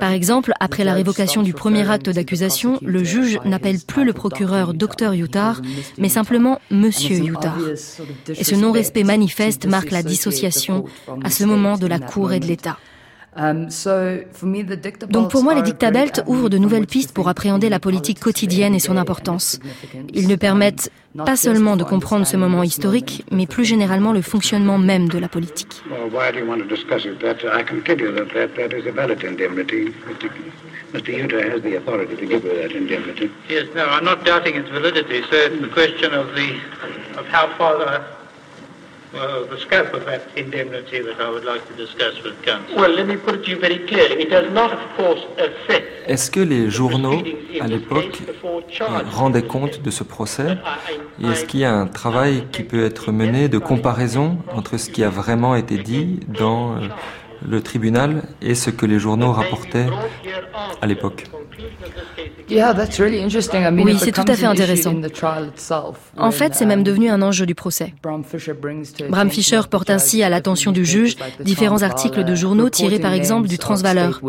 [0.00, 4.74] Par exemple, après la révocation du premier acte d'accusation, le juge n'appelle plus le procureur
[4.74, 5.54] Dr Utah,
[5.96, 7.54] mais simplement Monsieur Utah.
[8.28, 10.84] Et ce non-respect manifeste marque la dissociation
[11.22, 12.76] à ce moment de la Cour et de l'État.
[13.36, 13.66] Um,
[15.10, 18.78] Donc pour moi, les dictabelts ouvrent de nouvelles pistes pour appréhender la politique quotidienne et
[18.78, 19.58] son importance.
[20.12, 24.78] Ils nous permettent pas seulement de comprendre ce moment historique, mais plus généralement le fonctionnement
[24.78, 25.82] même de la politique.
[30.94, 31.10] Mr.
[31.10, 33.28] Utah has the authority to give her that indemnity.
[33.48, 36.54] Yes, no, I'm not doubting its validity, So It's the question of the
[37.18, 38.23] of how far the
[46.06, 47.22] est-ce que les journaux,
[47.60, 50.58] à l'époque, euh, rendaient compte de ce procès
[51.22, 54.90] Et est-ce qu'il y a un travail qui peut être mené de comparaison entre ce
[54.90, 56.80] qui a vraiment été dit dans euh,
[57.48, 59.86] le tribunal et ce que les journaux rapportaient
[60.80, 61.24] à l'époque.
[62.50, 64.94] oui, c'est tout à fait intéressant.
[66.16, 67.94] En fait, c'est même uh, devenu un enjeu du procès.
[68.02, 73.48] Bram Fisher porte ainsi à l'attention du juge différents articles de journaux tirés par exemple
[73.48, 74.20] du Transvaleur,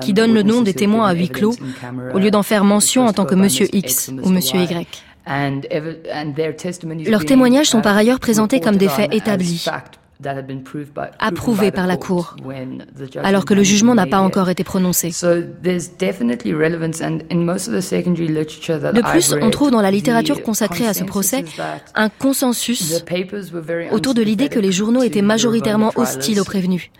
[0.00, 1.54] qui donnent le nom des témoins à huis clos,
[2.14, 5.04] au lieu d'en faire mention en tant que Monsieur X ou Monsieur Y.
[7.08, 9.66] Leurs témoignages sont par ailleurs présentés comme des faits établis,
[11.18, 12.36] approuvé par la Cour,
[13.22, 15.08] alors que le jugement n'a pas encore été prononcé.
[15.08, 15.50] De
[19.10, 21.44] plus, on trouve dans la littérature consacrée à ce procès
[21.94, 23.04] un consensus
[23.92, 26.90] autour de l'idée que les journaux étaient majoritairement hostiles aux prévenus.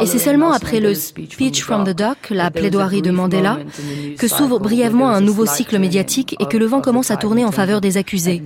[0.00, 3.58] Et c'est seulement après le Speech from the Dock, la plaidoirie de Mandela,
[4.18, 7.52] que s'ouvre brièvement un nouveau cycle médiatique et que le vent commence à tourner en
[7.52, 8.42] faveur des accusés,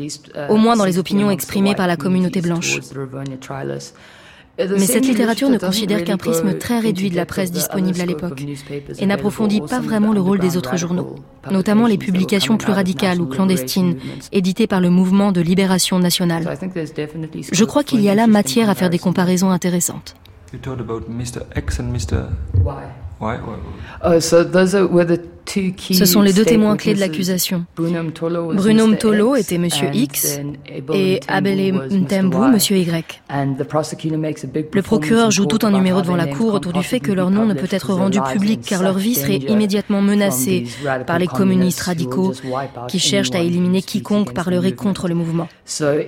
[0.49, 2.79] au moins dans les opinions exprimées par la communauté blanche.
[4.59, 8.43] Mais cette littérature ne considère qu'un prisme très réduit de la presse disponible à l'époque
[8.99, 11.17] et n'approfondit pas vraiment le rôle des autres journaux,
[11.51, 13.97] notamment les publications plus radicales ou clandestines,
[14.33, 16.59] éditées par le mouvement de libération nationale.
[17.53, 20.17] Je crois qu'il y a là matière à faire des comparaisons intéressantes.
[25.91, 27.65] Ce sont les deux témoins clés de l'accusation.
[27.77, 30.41] Bruno Mtolo était Monsieur X
[30.93, 33.23] et Abele Mtembu Monsieur Y.
[33.31, 37.47] Le procureur joue tout un numéro devant la cour autour du fait que leur nom
[37.47, 40.67] ne peut être rendu public car leur vie serait immédiatement menacée
[41.07, 42.35] par les communistes radicaux
[42.89, 45.49] qui cherchent à éliminer quiconque parlerait contre le mouvement.
[45.65, 46.03] Cela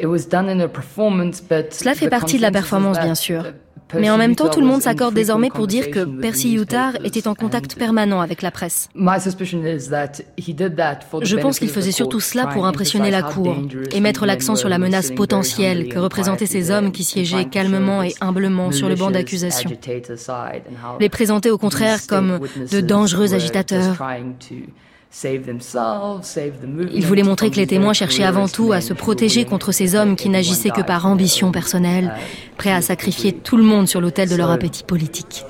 [1.94, 3.44] fait partie de la performance, bien sûr.
[3.94, 7.26] Mais en même temps, tout le monde s'accorde désormais pour dire que Percy Utah était
[7.29, 8.88] en contact permanent avec la presse.
[8.94, 9.00] Je
[11.37, 13.57] pense qu'il faisait surtout cela pour impressionner la Cour
[13.92, 18.14] et mettre l'accent sur la menace potentielle que représentaient ces hommes qui siégeaient calmement et
[18.20, 19.70] humblement sur le banc d'accusation.
[21.00, 23.96] Les présenter au contraire comme de dangereux agitateurs
[25.12, 30.14] il voulait montrer que les témoins cherchaient avant tout à se protéger contre ces hommes
[30.14, 32.14] qui n'agissaient que par ambition personnelle,
[32.57, 35.45] prêts à sacrifier tout le monde sur l'autel de leur appétit politique.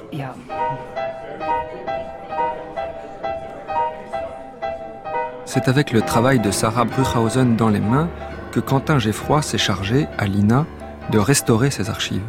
[5.44, 8.08] C'est avec le travail de Sarah Bruchhausen dans les mains
[8.52, 10.66] que Quentin Geffroy s'est chargé, à l'INA,
[11.10, 12.22] de restaurer ses archives.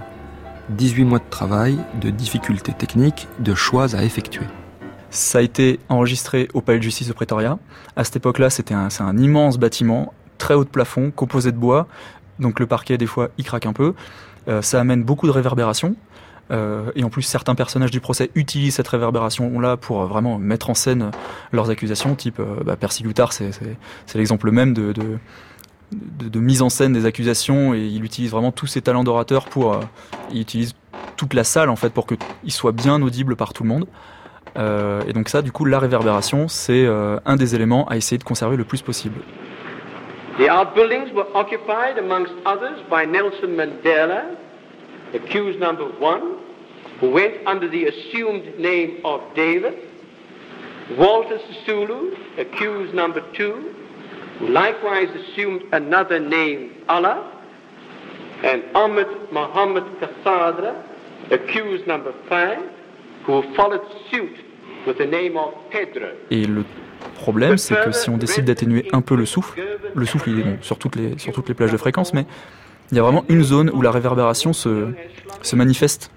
[0.69, 4.45] 18 mois de travail, de difficultés techniques, de choix à effectuer.
[5.11, 7.59] Ça a été enregistré au Palais de Justice de Pretoria.
[7.97, 11.87] À cette époque-là, c'était un, immense bâtiment, très haut de plafond, composé de bois.
[12.39, 13.93] Donc le parquet, des fois, il craque un peu.
[14.47, 15.97] Euh, ça amène beaucoup de réverbération.
[16.49, 20.73] Euh, et en plus, certains personnages du procès utilisent cette réverbération-là pour vraiment mettre en
[20.73, 21.11] scène
[21.51, 23.51] leurs accusations, type bah, Percy Goutard, c'est
[24.15, 24.93] l'exemple même de,
[25.91, 29.77] de, mise en scène des accusations, et il utilise vraiment tous ses talents d'orateur pour...
[30.31, 30.73] il utilise
[31.17, 33.87] toute la salle, en fait, pour qu'il soit bien audible par tout le monde.
[34.57, 38.17] Euh, et donc ça, du coup, la réverbération, c'est euh, un des éléments à essayer
[38.17, 39.21] de conserver le plus possible.
[40.37, 44.23] The outbuildings were occupied, amongst others, by Nelson Mandela,
[45.13, 46.37] accused number one,
[46.99, 49.73] who went under the assumed name of David,
[50.97, 53.73] Walter Sisulu, accused number two,
[54.39, 57.29] who likewise assumed another name, Allah,
[58.43, 60.83] and Ahmed Mohammed Kassadra,
[61.29, 62.59] accused number five,
[66.29, 66.63] et le
[67.15, 69.61] problème, c'est que si on décide d'atténuer un peu le souffle,
[69.93, 72.25] le souffle il est bon sur toutes les, sur toutes les plages de fréquence, mais
[72.91, 74.87] il y a vraiment une zone où la réverbération se,
[75.41, 76.11] se manifeste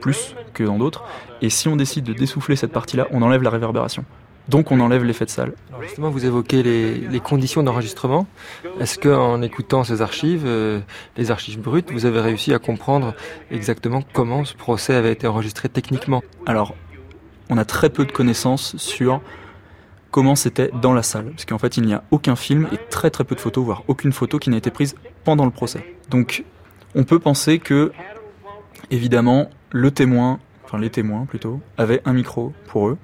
[0.00, 1.04] plus que dans d'autres.
[1.40, 4.04] Et si on décide de dessouffler cette partie-là, on enlève la réverbération.
[4.48, 5.52] Donc on enlève l'effet de salle.
[5.82, 8.26] justement, vous évoquez les, conditions d'enregistrement.
[8.78, 10.80] Est-ce qu'en écoutant ces archives, euh,
[11.16, 13.14] les archives brutes, vous avez réussi à comprendre
[13.50, 16.22] exactement comment ce procès avait été enregistré techniquement?
[16.44, 16.74] Alors,
[17.48, 19.22] on a très peu de connaissances sur
[20.10, 21.30] comment c'était dans la salle.
[21.30, 23.82] Parce qu'en fait, il n'y a aucun film et très très peu de photos, voire
[23.88, 25.96] aucune photo qui n'a été prise pendant le procès.
[26.10, 26.44] Donc,
[26.94, 27.92] on peut penser que,
[28.90, 32.98] évidemment, le témoin, enfin les témoins plutôt, avaient un micro pour eux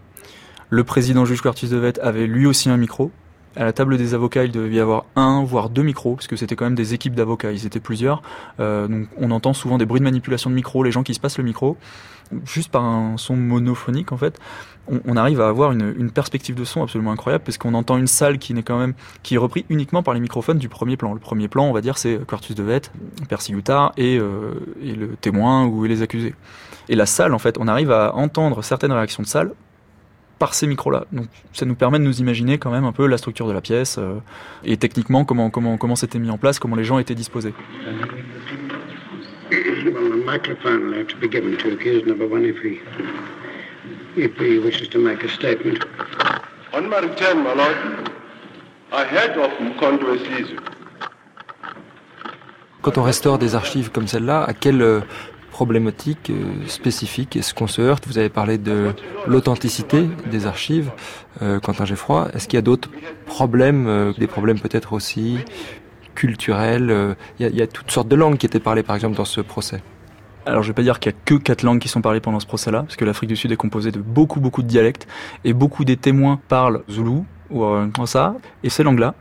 [0.70, 3.10] le président juge Curtis Devet avait lui aussi un micro.
[3.56, 6.36] À la table des avocats, il devait y avoir un, voire deux micros, parce que
[6.36, 8.22] c'était quand même des équipes d'avocats, ils étaient plusieurs.
[8.60, 11.18] Euh, donc on entend souvent des bruits de manipulation de micro, les gens qui se
[11.18, 11.76] passent le micro,
[12.44, 14.38] juste par un son monophonique en fait.
[15.06, 18.38] On, arrive à avoir une, perspective de son absolument incroyable, parce qu'on entend une salle
[18.38, 21.12] qui est reprise uniquement par les microphones du premier plan.
[21.12, 22.82] Le premier plan, on va dire, c'est Curtis Devet,
[23.28, 24.52] Percy Guttard et, euh,
[24.82, 26.34] et le témoin ou les accusés.
[26.88, 29.52] Et la salle, en fait, on arrive à entendre certaines réactions de salle
[30.40, 31.04] par ces micros-là.
[31.12, 33.60] Donc ça nous permet de nous imaginer quand même un peu la structure de la
[33.60, 34.14] pièce euh,
[34.64, 37.52] et techniquement comment comment comment c'était mis en place, comment les gens étaient disposés.
[52.80, 55.00] Quand on restaure des archives comme celle-là, à quel euh,
[55.60, 58.94] problématiques euh, spécifiques Est-ce qu'on se heurte Vous avez parlé de
[59.26, 60.90] l'authenticité des archives,
[61.42, 62.30] euh, Quentin Geffroy.
[62.32, 62.88] Est-ce qu'il y a d'autres
[63.26, 65.36] problèmes, euh, des problèmes peut-être aussi
[66.14, 69.42] culturels il y, a, toutes sortes de langues qui étaient parlées par exemple dans ce
[69.42, 69.82] procès.
[70.46, 72.40] Alors je vais pas dire qu'il y a que quatre langues qui sont parlées pendant
[72.40, 75.06] ce procès-là, parce que l'Afrique du Sud est composée de beaucoup beaucoup de dialectes,
[75.44, 78.34] et beaucoup des témoins parlent zoulou ou euh, ça,
[78.64, 79.14] et ces langues-là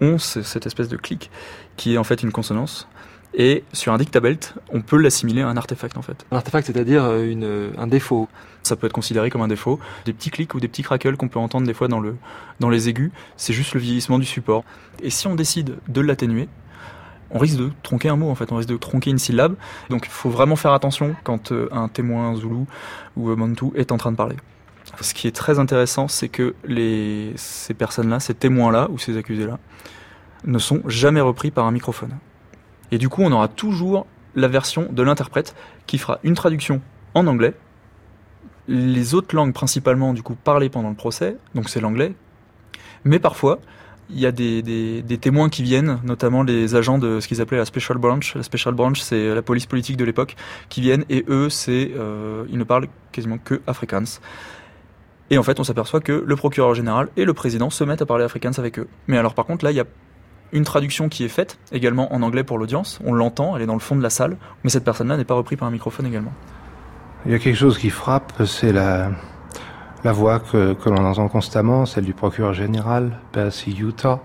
[0.00, 1.30] ont cette espèce de clic
[1.76, 2.88] qui est en fait une consonance
[3.38, 6.24] et sur un dictabelt, on peut l'assimiler à un artefact en fait.
[6.30, 8.28] Un artefact, c'est-à-dire euh, une, euh, un défaut.
[8.62, 9.78] Ça peut être considéré comme un défaut.
[10.06, 12.16] Des petits clics ou des petits crackles qu'on peut entendre des fois dans, le,
[12.60, 14.64] dans les aigus, c'est juste le vieillissement du support.
[15.02, 16.48] Et si on décide de l'atténuer,
[17.30, 19.54] on risque de tronquer un mot en fait, on risque de tronquer une syllabe.
[19.90, 22.66] Donc il faut vraiment faire attention quand euh, un témoin zoulou
[23.18, 24.36] ou mantou est en train de parler.
[25.02, 29.58] Ce qui est très intéressant, c'est que les, ces personnes-là, ces témoins-là ou ces accusés-là,
[30.46, 32.16] ne sont jamais repris par un microphone.
[32.90, 35.54] Et du coup, on aura toujours la version de l'interprète
[35.86, 36.80] qui fera une traduction
[37.14, 37.54] en anglais.
[38.68, 42.14] Les autres langues principalement du coup parlées pendant le procès, donc c'est l'anglais.
[43.04, 43.60] Mais parfois,
[44.10, 47.64] il y a des, témoins qui viennent, notamment les agents de ce qu'ils appelaient la
[47.64, 48.34] Special Branch.
[48.34, 50.36] La Special Branch, c'est la police politique de l'époque,
[50.68, 54.20] qui viennent et eux, c'est euh, ils ne parlent quasiment que Afrikaans.
[55.30, 58.06] Et en fait, on s'aperçoit que le procureur général et le président se mettent à
[58.06, 58.86] parler Afrikaans avec eux.
[59.08, 59.86] Mais alors, par contre, là, il y a
[60.52, 63.00] une traduction qui est faite également en anglais pour l'audience.
[63.04, 65.34] On l'entend, elle est dans le fond de la salle, mais cette personne-là n'est pas
[65.34, 66.32] reprise par un microphone également.
[67.24, 69.10] Il y a quelque chose qui frappe, c'est la,
[70.04, 74.20] voix que, que l'on entend constamment, celle du procureur général, Percy Utah,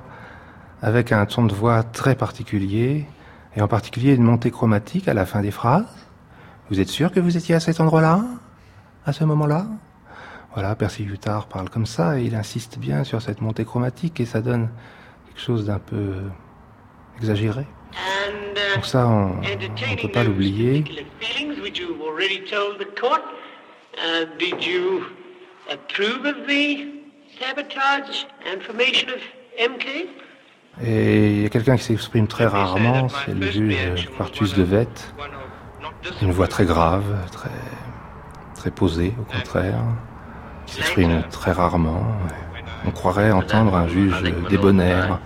[0.82, 3.08] avec un ton de voix très particulier,
[3.56, 5.86] et en particulier une montée chromatique à la fin des phrases.
[6.70, 8.24] Vous êtes sûr que vous étiez à cet endroit-là
[9.06, 9.66] À ce moment-là?
[10.54, 14.26] Voilà, Percy Utah parle comme ça, et il insiste bien sur cette montée chromatique, et
[14.26, 14.70] ça donne
[15.32, 16.14] quelque chose d'un peu
[17.18, 17.66] exagéré.
[18.76, 20.84] Donc ça, on ne peut pas l'oublier.
[30.84, 35.14] Et il y a quelqu'un qui s'exprime très rarement, c'est le juge Quartus de Vette.
[36.22, 37.50] Une voix très grave, très,
[38.56, 39.80] très posée au contraire,
[40.66, 42.04] qui s'exprime très rarement.
[42.86, 45.20] On croirait entendre un juge débonnaire.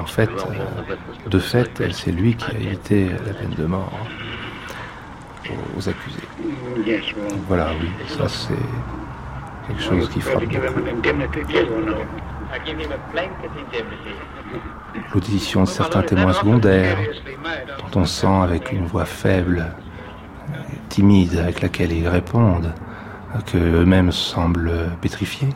[0.00, 3.92] En fait, euh, de fait, c'est lui qui a évité la peine de mort.
[5.76, 7.00] aux accusés.
[7.48, 8.54] voilà, oui, ça c'est
[9.66, 10.42] quelque chose qui frappe
[15.14, 16.98] L'audition de certains témoins secondaires,
[17.78, 19.66] dont on sent avec une voix faible,
[20.88, 22.72] timide avec laquelle ils répondent,
[23.46, 25.50] que eux-mêmes semblent pétrifiés.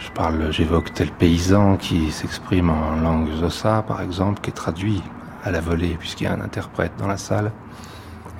[0.00, 5.02] Je parle, j'évoque tel paysan qui s'exprime en langue zosa, par exemple, qui est traduit
[5.44, 7.52] à la volée puisqu'il y a un interprète dans la salle.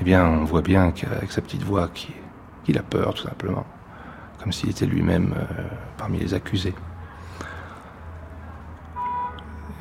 [0.00, 1.90] Eh bien, on voit bien qu'avec sa petite voix,
[2.64, 3.66] qu'il a peur, tout simplement,
[4.42, 5.64] comme s'il était lui-même euh,
[5.98, 6.74] parmi les accusés.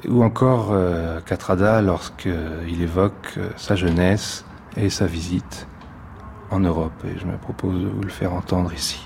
[0.08, 5.68] Ou encore euh, Catrada lorsqu'il évoque euh, sa jeunesse et sa visite
[6.52, 7.06] en Europe.
[7.06, 9.06] Et je me propose de vous le faire entendre ici.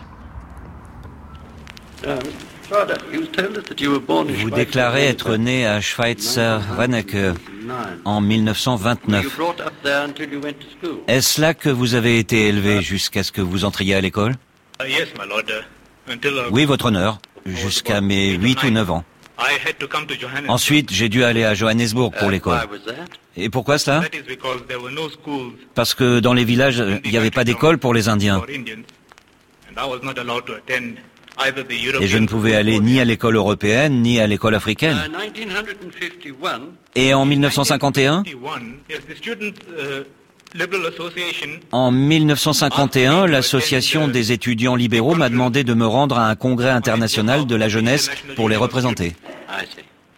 [4.35, 7.35] Vous déclarez être né à Schweitzer Wanneke
[8.03, 9.39] en 1929.
[11.07, 14.33] Est-ce là que vous avez été élevé jusqu'à ce que vous entriez à l'école?
[16.51, 19.03] Oui, votre honneur, jusqu'à mes 8 ou 9 ans.
[20.47, 22.59] Ensuite, j'ai dû aller à Johannesburg pour l'école.
[23.35, 24.03] Et pourquoi cela?
[25.75, 28.43] Parce que dans les villages, il n'y avait pas d'école pour les Indiens.
[32.01, 34.97] Et je ne pouvais aller ni à l'école européenne, ni à l'école africaine.
[36.95, 38.23] Et en 1951
[41.71, 47.47] en 1951, l'association des étudiants libéraux m'a demandé de me rendre à un congrès international
[47.47, 49.15] de la jeunesse pour les représenter.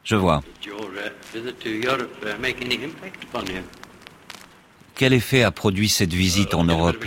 [0.04, 0.44] Je vois.
[4.96, 7.06] Quel effet a produit cette visite en Europe?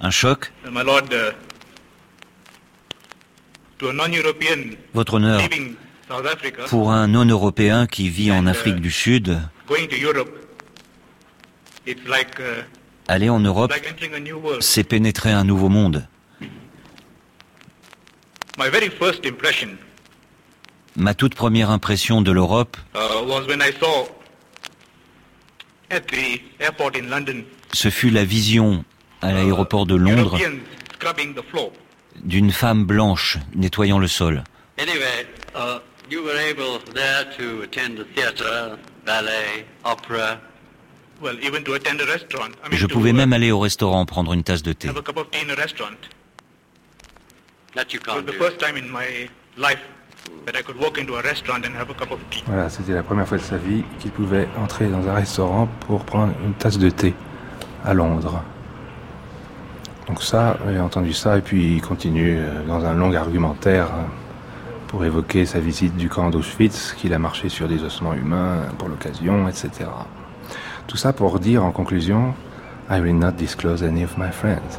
[0.00, 0.52] Un choc?
[4.94, 5.40] Votre honneur,
[6.68, 9.40] pour un non-européen qui vit en Afrique du Sud,
[13.08, 13.72] aller en Europe,
[14.60, 16.08] c'est pénétrer un nouveau monde.
[20.96, 22.76] Ma toute première impression de l'Europe,
[27.72, 28.84] ce fut la vision
[29.20, 30.38] à l'aéroport de Londres
[32.24, 34.44] d'une femme blanche nettoyant le sol.
[42.70, 44.88] Je pouvais même aller au restaurant prendre une tasse de thé.
[52.46, 56.04] Voilà, c'était la première fois de sa vie qu'il pouvait entrer dans un restaurant pour
[56.04, 57.14] prendre une tasse de thé
[57.84, 58.42] à Londres.
[60.06, 64.02] Donc ça, j'ai entendu ça, et puis il continue euh, dans un long argumentaire euh,
[64.86, 68.88] pour évoquer sa visite du camp d'Auschwitz, qu'il a marché sur des ossements humains pour
[68.88, 69.70] l'occasion, etc.
[70.86, 72.34] Tout ça pour dire en conclusion,
[72.88, 74.78] I will not disclose any of my friends.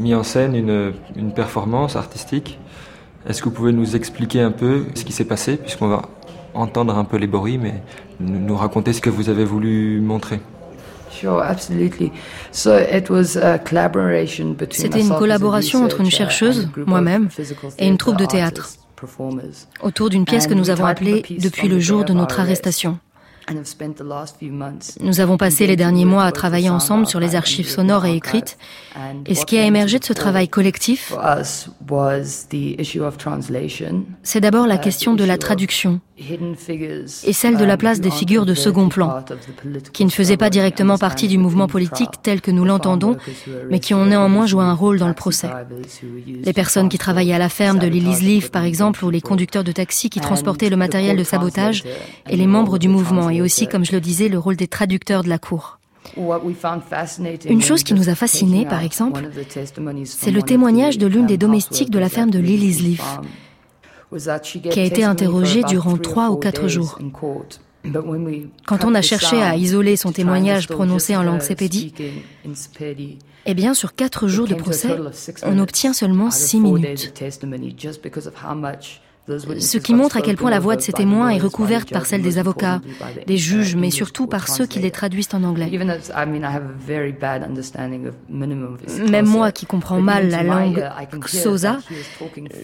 [0.00, 2.58] mis en scène une, une performance artistique.
[3.28, 6.02] Est-ce que vous pouvez nous expliquer un peu ce qui s'est passé, puisqu'on va
[6.54, 7.74] entendre un peu les boris, mais
[8.18, 10.40] nous raconter ce que vous avez voulu montrer?
[14.70, 17.28] C'était une collaboration entre une chercheuse, moi-même,
[17.78, 18.70] et une troupe de théâtre,
[19.82, 22.98] autour d'une pièce que nous avons appelée Depuis le jour de notre arrestation.
[25.00, 28.58] Nous avons passé les derniers mois à travailler ensemble sur les archives sonores et écrites.
[29.26, 31.12] Et ce qui a émergé de ce travail collectif,
[34.22, 36.00] c'est d'abord la question de la traduction
[37.24, 39.24] et celle de la place des figures de second plan,
[39.92, 43.16] qui ne faisaient pas directement partie du mouvement politique tel que nous l'entendons,
[43.70, 45.48] mais qui ont néanmoins joué un rôle dans le procès.
[46.26, 49.64] Les personnes qui travaillaient à la ferme de Lily's Leaf, par exemple, ou les conducteurs
[49.64, 51.84] de taxi qui transportaient le matériel de sabotage,
[52.28, 55.24] et les membres du mouvement, et aussi, comme je le disais, le rôle des traducteurs
[55.24, 55.78] de la cour.
[57.48, 59.30] Une chose qui nous a fascinés, par exemple,
[60.04, 63.20] c'est le témoignage de l'une des domestiques de la ferme de Lily's Leaf,
[64.70, 66.98] qui a été interrogée durant trois ou quatre jours.
[68.66, 71.94] Quand on a cherché à isoler son témoignage prononcé en langue sépédie,
[73.46, 74.96] eh bien, sur quatre jours de procès,
[75.44, 77.14] on obtient seulement six minutes.
[79.28, 82.22] Ce qui montre à quel point la voix de ces témoins est recouverte par celle
[82.22, 82.80] des avocats,
[83.26, 85.70] des juges, mais surtout par ceux qui les traduisent en anglais.
[89.10, 90.84] Même moi qui comprends mal la langue
[91.18, 91.78] Xhosa,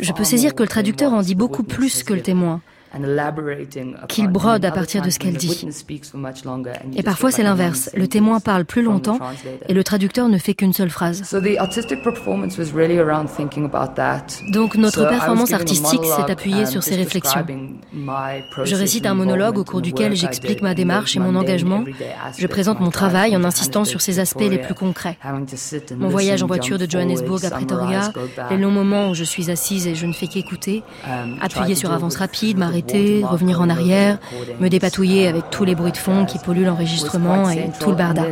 [0.01, 2.61] je peux saisir que le traducteur en dit beaucoup plus que le témoin
[4.09, 5.67] qu'il brode à partir de ce qu'elle dit.
[6.95, 7.91] Et parfois c'est l'inverse.
[7.95, 9.19] Le témoin parle plus longtemps
[9.69, 11.23] et le traducteur ne fait qu'une seule phrase.
[14.53, 17.45] Donc notre performance artistique s'est appuyée sur ces réflexions.
[18.65, 21.85] Je récite un monologue au cours duquel j'explique ma démarche et mon engagement.
[22.37, 25.19] Je présente mon travail en insistant sur ses aspects les plus concrets.
[25.97, 28.13] Mon voyage en voiture de Johannesburg à Pretoria,
[28.51, 30.83] les longs moments où je suis assise et je ne fais qu'écouter,
[31.41, 34.19] appuyer sur avance rapide, m'arrêter revenir en arrière,
[34.61, 38.25] me dépatouiller avec tous les bruits de fond qui polluent l'enregistrement et tout le barda.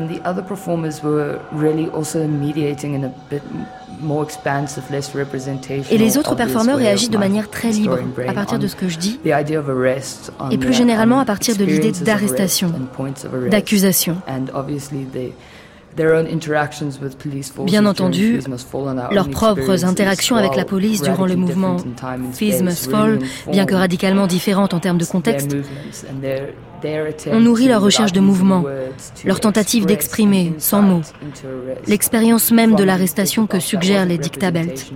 [5.91, 8.99] Et les autres performeurs réagissent de manière très libre à partir de ce que je
[8.99, 9.21] dis
[10.51, 12.73] et plus généralement à partir de l'idée d'arrestation,
[13.51, 14.17] d'accusation.
[15.97, 18.41] Bien entendu,
[19.13, 21.77] leurs propres interactions avec la police durant le mouvement
[22.33, 23.19] Fees Must Fall,
[23.51, 25.57] bien que radicalement différentes en termes de contexte,
[27.31, 28.65] ont nourri leur recherche de mouvement,
[29.25, 31.03] leur tentative d'exprimer, sans mots,
[31.87, 34.93] l'expérience même de l'arrestation que suggèrent les dictabelts.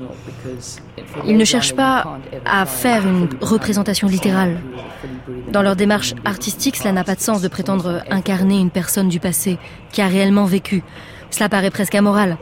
[1.27, 4.59] Ils ne cherchent pas à faire une représentation littérale.
[5.53, 9.21] Dans leur démarche artistique, cela n'a pas de sens de prétendre incarner une personne du
[9.21, 9.59] passé
[9.93, 10.83] qui a réellement vécu.
[11.31, 12.37] Cela paraît presque amoral.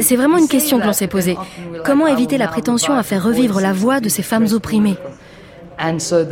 [0.00, 1.36] C'est vraiment une question que l'on s'est posée.
[1.84, 4.96] Comment éviter la prétention à faire revivre la voix de ces femmes opprimées?
[5.78, 6.24] Ce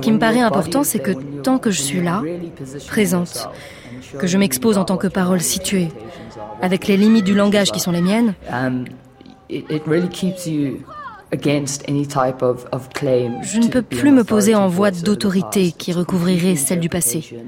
[0.00, 1.12] qui me paraît important, c'est que
[1.42, 2.22] tant que je suis là,
[2.88, 3.48] présente,
[4.18, 5.88] que je m'expose en tant que parole située,
[6.62, 8.34] avec les limites du langage qui sont les miennes,
[11.30, 11.36] je
[13.58, 17.38] ne peux plus me poser en voix d'autorité qui recouvrirait celle du passé.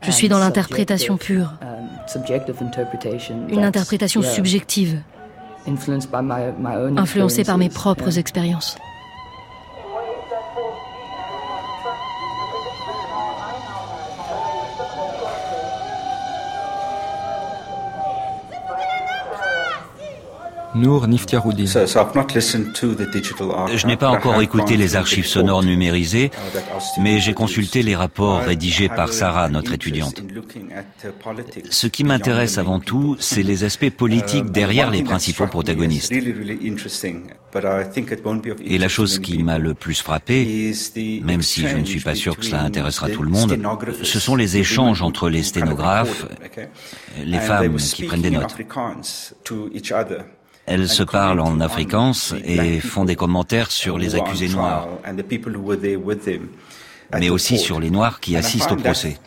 [0.00, 1.52] Je suis dans l'interprétation pure,
[3.48, 5.00] une interprétation subjective,
[5.66, 8.76] influencée par mes propres expériences.
[20.74, 21.06] Nour.
[23.76, 26.30] Je n'ai pas encore écouté les archives sonores numérisées,
[26.98, 30.22] mais j'ai consulté les rapports rédigés par Sarah, notre étudiante.
[31.70, 36.12] Ce qui m'intéresse avant tout, c'est les aspects politiques derrière les principaux protagonistes.
[38.64, 40.72] Et la chose qui m'a le plus frappé,
[41.22, 43.58] même si je ne suis pas sûr que cela intéressera tout le monde,
[44.02, 46.26] ce sont les échanges entre les sténographes,
[47.22, 48.56] les femmes qui prennent des notes.
[50.66, 54.88] Elles se parlent en afrikaans et font des commentaires sur les accusés noirs,
[57.18, 59.18] mais aussi sur les noirs qui assistent au procès.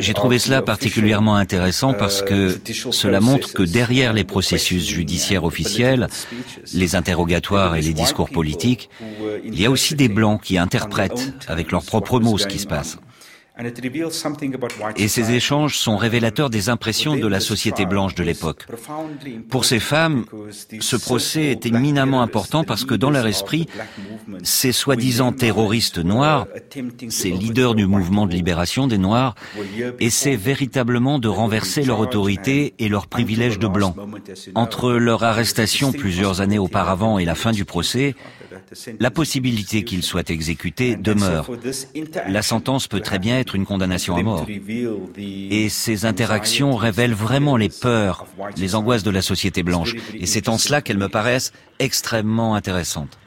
[0.00, 2.58] J'ai trouvé cela particulièrement intéressant parce que
[2.90, 6.08] cela montre que derrière les processus judiciaires officiels,
[6.74, 8.88] les interrogatoires et les discours politiques,
[9.44, 12.66] il y a aussi des blancs qui interprètent avec leurs propres mots ce qui se
[12.66, 12.98] passe.
[14.96, 18.66] Et ces échanges sont révélateurs des impressions de la société blanche de l'époque.
[19.50, 20.24] Pour ces femmes,
[20.80, 23.66] ce procès est éminemment important parce que dans leur esprit,
[24.42, 26.46] ces soi-disant terroristes noirs,
[27.10, 29.34] ces leaders du mouvement de libération des Noirs,
[30.00, 33.96] essaient véritablement de renverser leur autorité et leurs privilèges de blancs.
[34.54, 38.14] Entre leur arrestation plusieurs années auparavant et la fin du procès,
[39.00, 41.50] la possibilité qu'ils soient exécutés demeure.
[42.28, 44.46] La sentence peut très bien être une condamnation à mort.
[45.18, 49.94] Et ces interactions révèlent vraiment les peurs, les angoisses de la société blanche.
[50.14, 53.18] Et c'est en cela qu'elles me paraissent extrêmement intéressantes.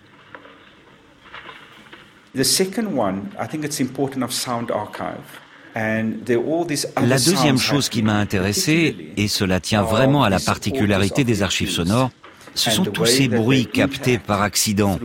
[7.01, 11.69] La deuxième chose qui m'a intéressé, et cela tient vraiment à la particularité des archives
[11.69, 12.11] sonores,
[12.55, 14.97] ce sont tous ces bruits captés par accident,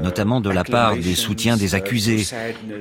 [0.00, 2.24] notamment de la part des soutiens des accusés,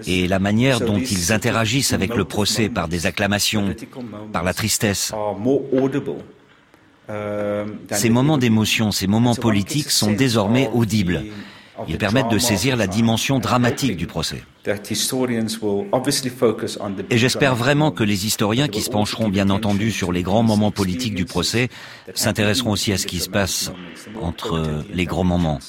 [0.06, 3.74] et la manière dont ils interagissent avec le procès par des acclamations,
[4.32, 5.14] par la tristesse.
[7.92, 11.24] Ces moments d'émotion, ces moments politiques sont désormais audibles.
[11.88, 14.44] Ils permettent de saisir la dimension dramatique du procès.
[17.10, 20.72] Et j'espère vraiment que les historiens qui se pencheront bien entendu sur les grands moments
[20.72, 21.70] politiques du procès
[22.14, 23.72] s'intéresseront aussi à ce qui se passe
[24.22, 25.60] entre les grands moments,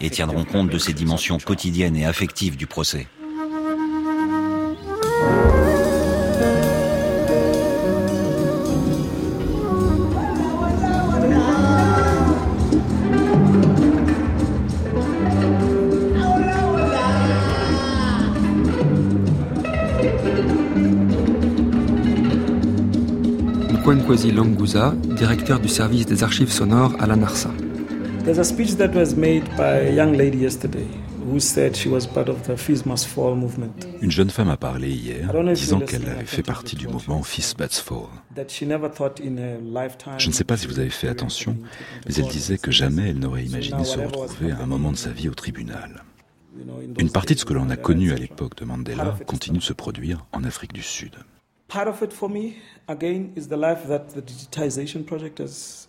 [0.00, 3.06] et tiendront compte de ces dimensions quotidiennes et affectives du procès.
[24.10, 27.48] Nkwenkwezi Languza, directeur du service des archives sonores à la NARSA.
[28.24, 30.88] There's a speech that was made by a young lady yesterday
[31.24, 33.70] who said she was part of the Fees Must Fall movement.
[34.02, 38.08] Une jeune femme a parlé hier disant qu'elle avait fait partie du mouvement Must Fall.
[40.18, 41.56] Je ne sais pas si vous avez fait attention,
[42.08, 45.10] mais elle disait que jamais elle n'aurait imaginé se retrouver à un moment de sa
[45.10, 46.02] vie au tribunal.
[46.98, 49.72] Une partie de ce que l'on a connu à l'époque de Mandela continue de se
[49.72, 51.12] produire en Afrique du Sud.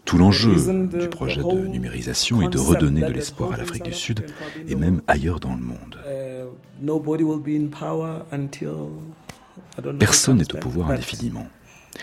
[0.05, 0.55] Tout l'enjeu
[0.88, 4.25] du projet de numérisation est de redonner de l'espoir à l'Afrique du Sud
[4.67, 5.97] et même ailleurs dans le monde.
[6.05, 6.45] Uh,
[9.99, 11.47] Personne n'est au pouvoir indéfiniment.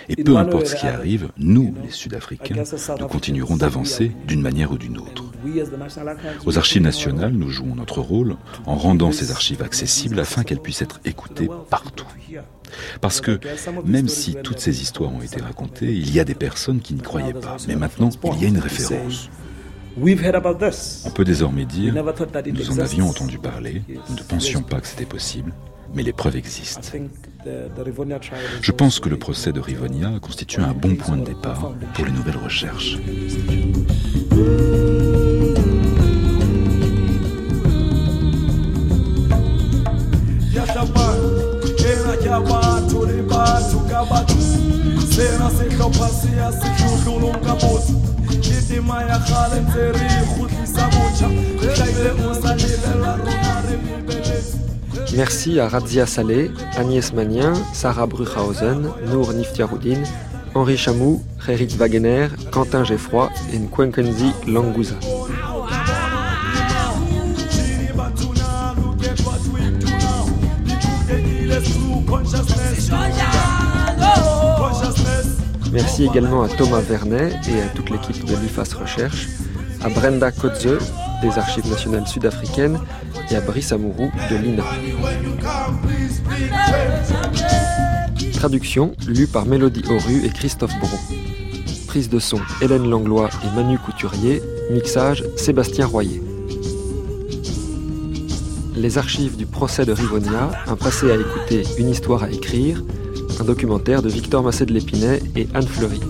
[0.09, 2.63] Et peu importe ce qui arrive, nous, les Sud-Africains,
[3.01, 5.25] nous continuerons d'avancer d'une manière ou d'une autre.
[6.45, 10.83] Aux archives nationales, nous jouons notre rôle en rendant ces archives accessibles afin qu'elles puissent
[10.83, 12.07] être écoutées partout.
[13.01, 13.39] Parce que
[13.85, 17.03] même si toutes ces histoires ont été racontées, il y a des personnes qui n'y
[17.03, 17.57] croyaient pas.
[17.67, 19.31] Mais maintenant, il y a une référence.
[20.01, 25.05] On peut désormais dire, nous en avions entendu parler, nous ne pensions pas que c'était
[25.05, 25.53] possible,
[25.93, 26.89] mais les preuves existent.
[28.61, 32.13] Je pense que le procès de Rivonia constitue un bon point de départ pour les
[32.13, 32.99] nouvelles recherches.
[55.17, 60.05] Merci à Radzia Saleh, Agnès Magnien, Sarah Bruchhausen, Nour Niftiaroudine,
[60.55, 64.95] Henri Chamou, Rérit Wagener, Quentin Geffroy et Nkwenkenzi Languza.
[75.99, 79.27] Merci également à Thomas Vernet et à toute l'équipe de l'UFAS Recherche,
[79.83, 80.79] à Brenda Kotze
[81.23, 82.79] des Archives nationales sud-africaines
[83.33, 84.63] et à Brice Amourou de l'INA.
[88.33, 90.99] Traduction lue par Mélodie Auru et Christophe Bron.
[91.89, 94.41] Prise de son Hélène Langlois et Manu Couturier.
[94.71, 96.23] Mixage Sébastien Royer.
[98.77, 102.85] Les archives du procès de Rivonia, un passé à écouter, une histoire à écrire,
[103.41, 106.01] un documentaire de Victor Massé de l'Épinay et Anne Fleury.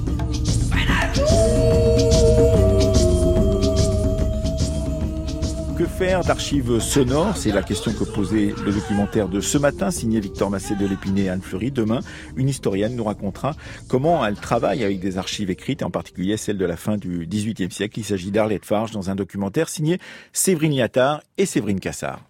[5.76, 7.36] Que faire d'archives sonores?
[7.36, 11.24] C'est la question que posait le documentaire de ce matin, signé Victor Massé de l'Épinay
[11.24, 11.70] et Anne Fleury.
[11.70, 12.00] Demain,
[12.36, 13.54] une historienne nous racontera
[13.88, 17.70] comment elle travaille avec des archives écrites, en particulier celles de la fin du XVIIIe
[17.70, 18.00] siècle.
[18.00, 19.98] Il s'agit d'Arlette Farge dans un documentaire signé
[20.32, 22.27] Séverine Liattard et Séverine Cassard.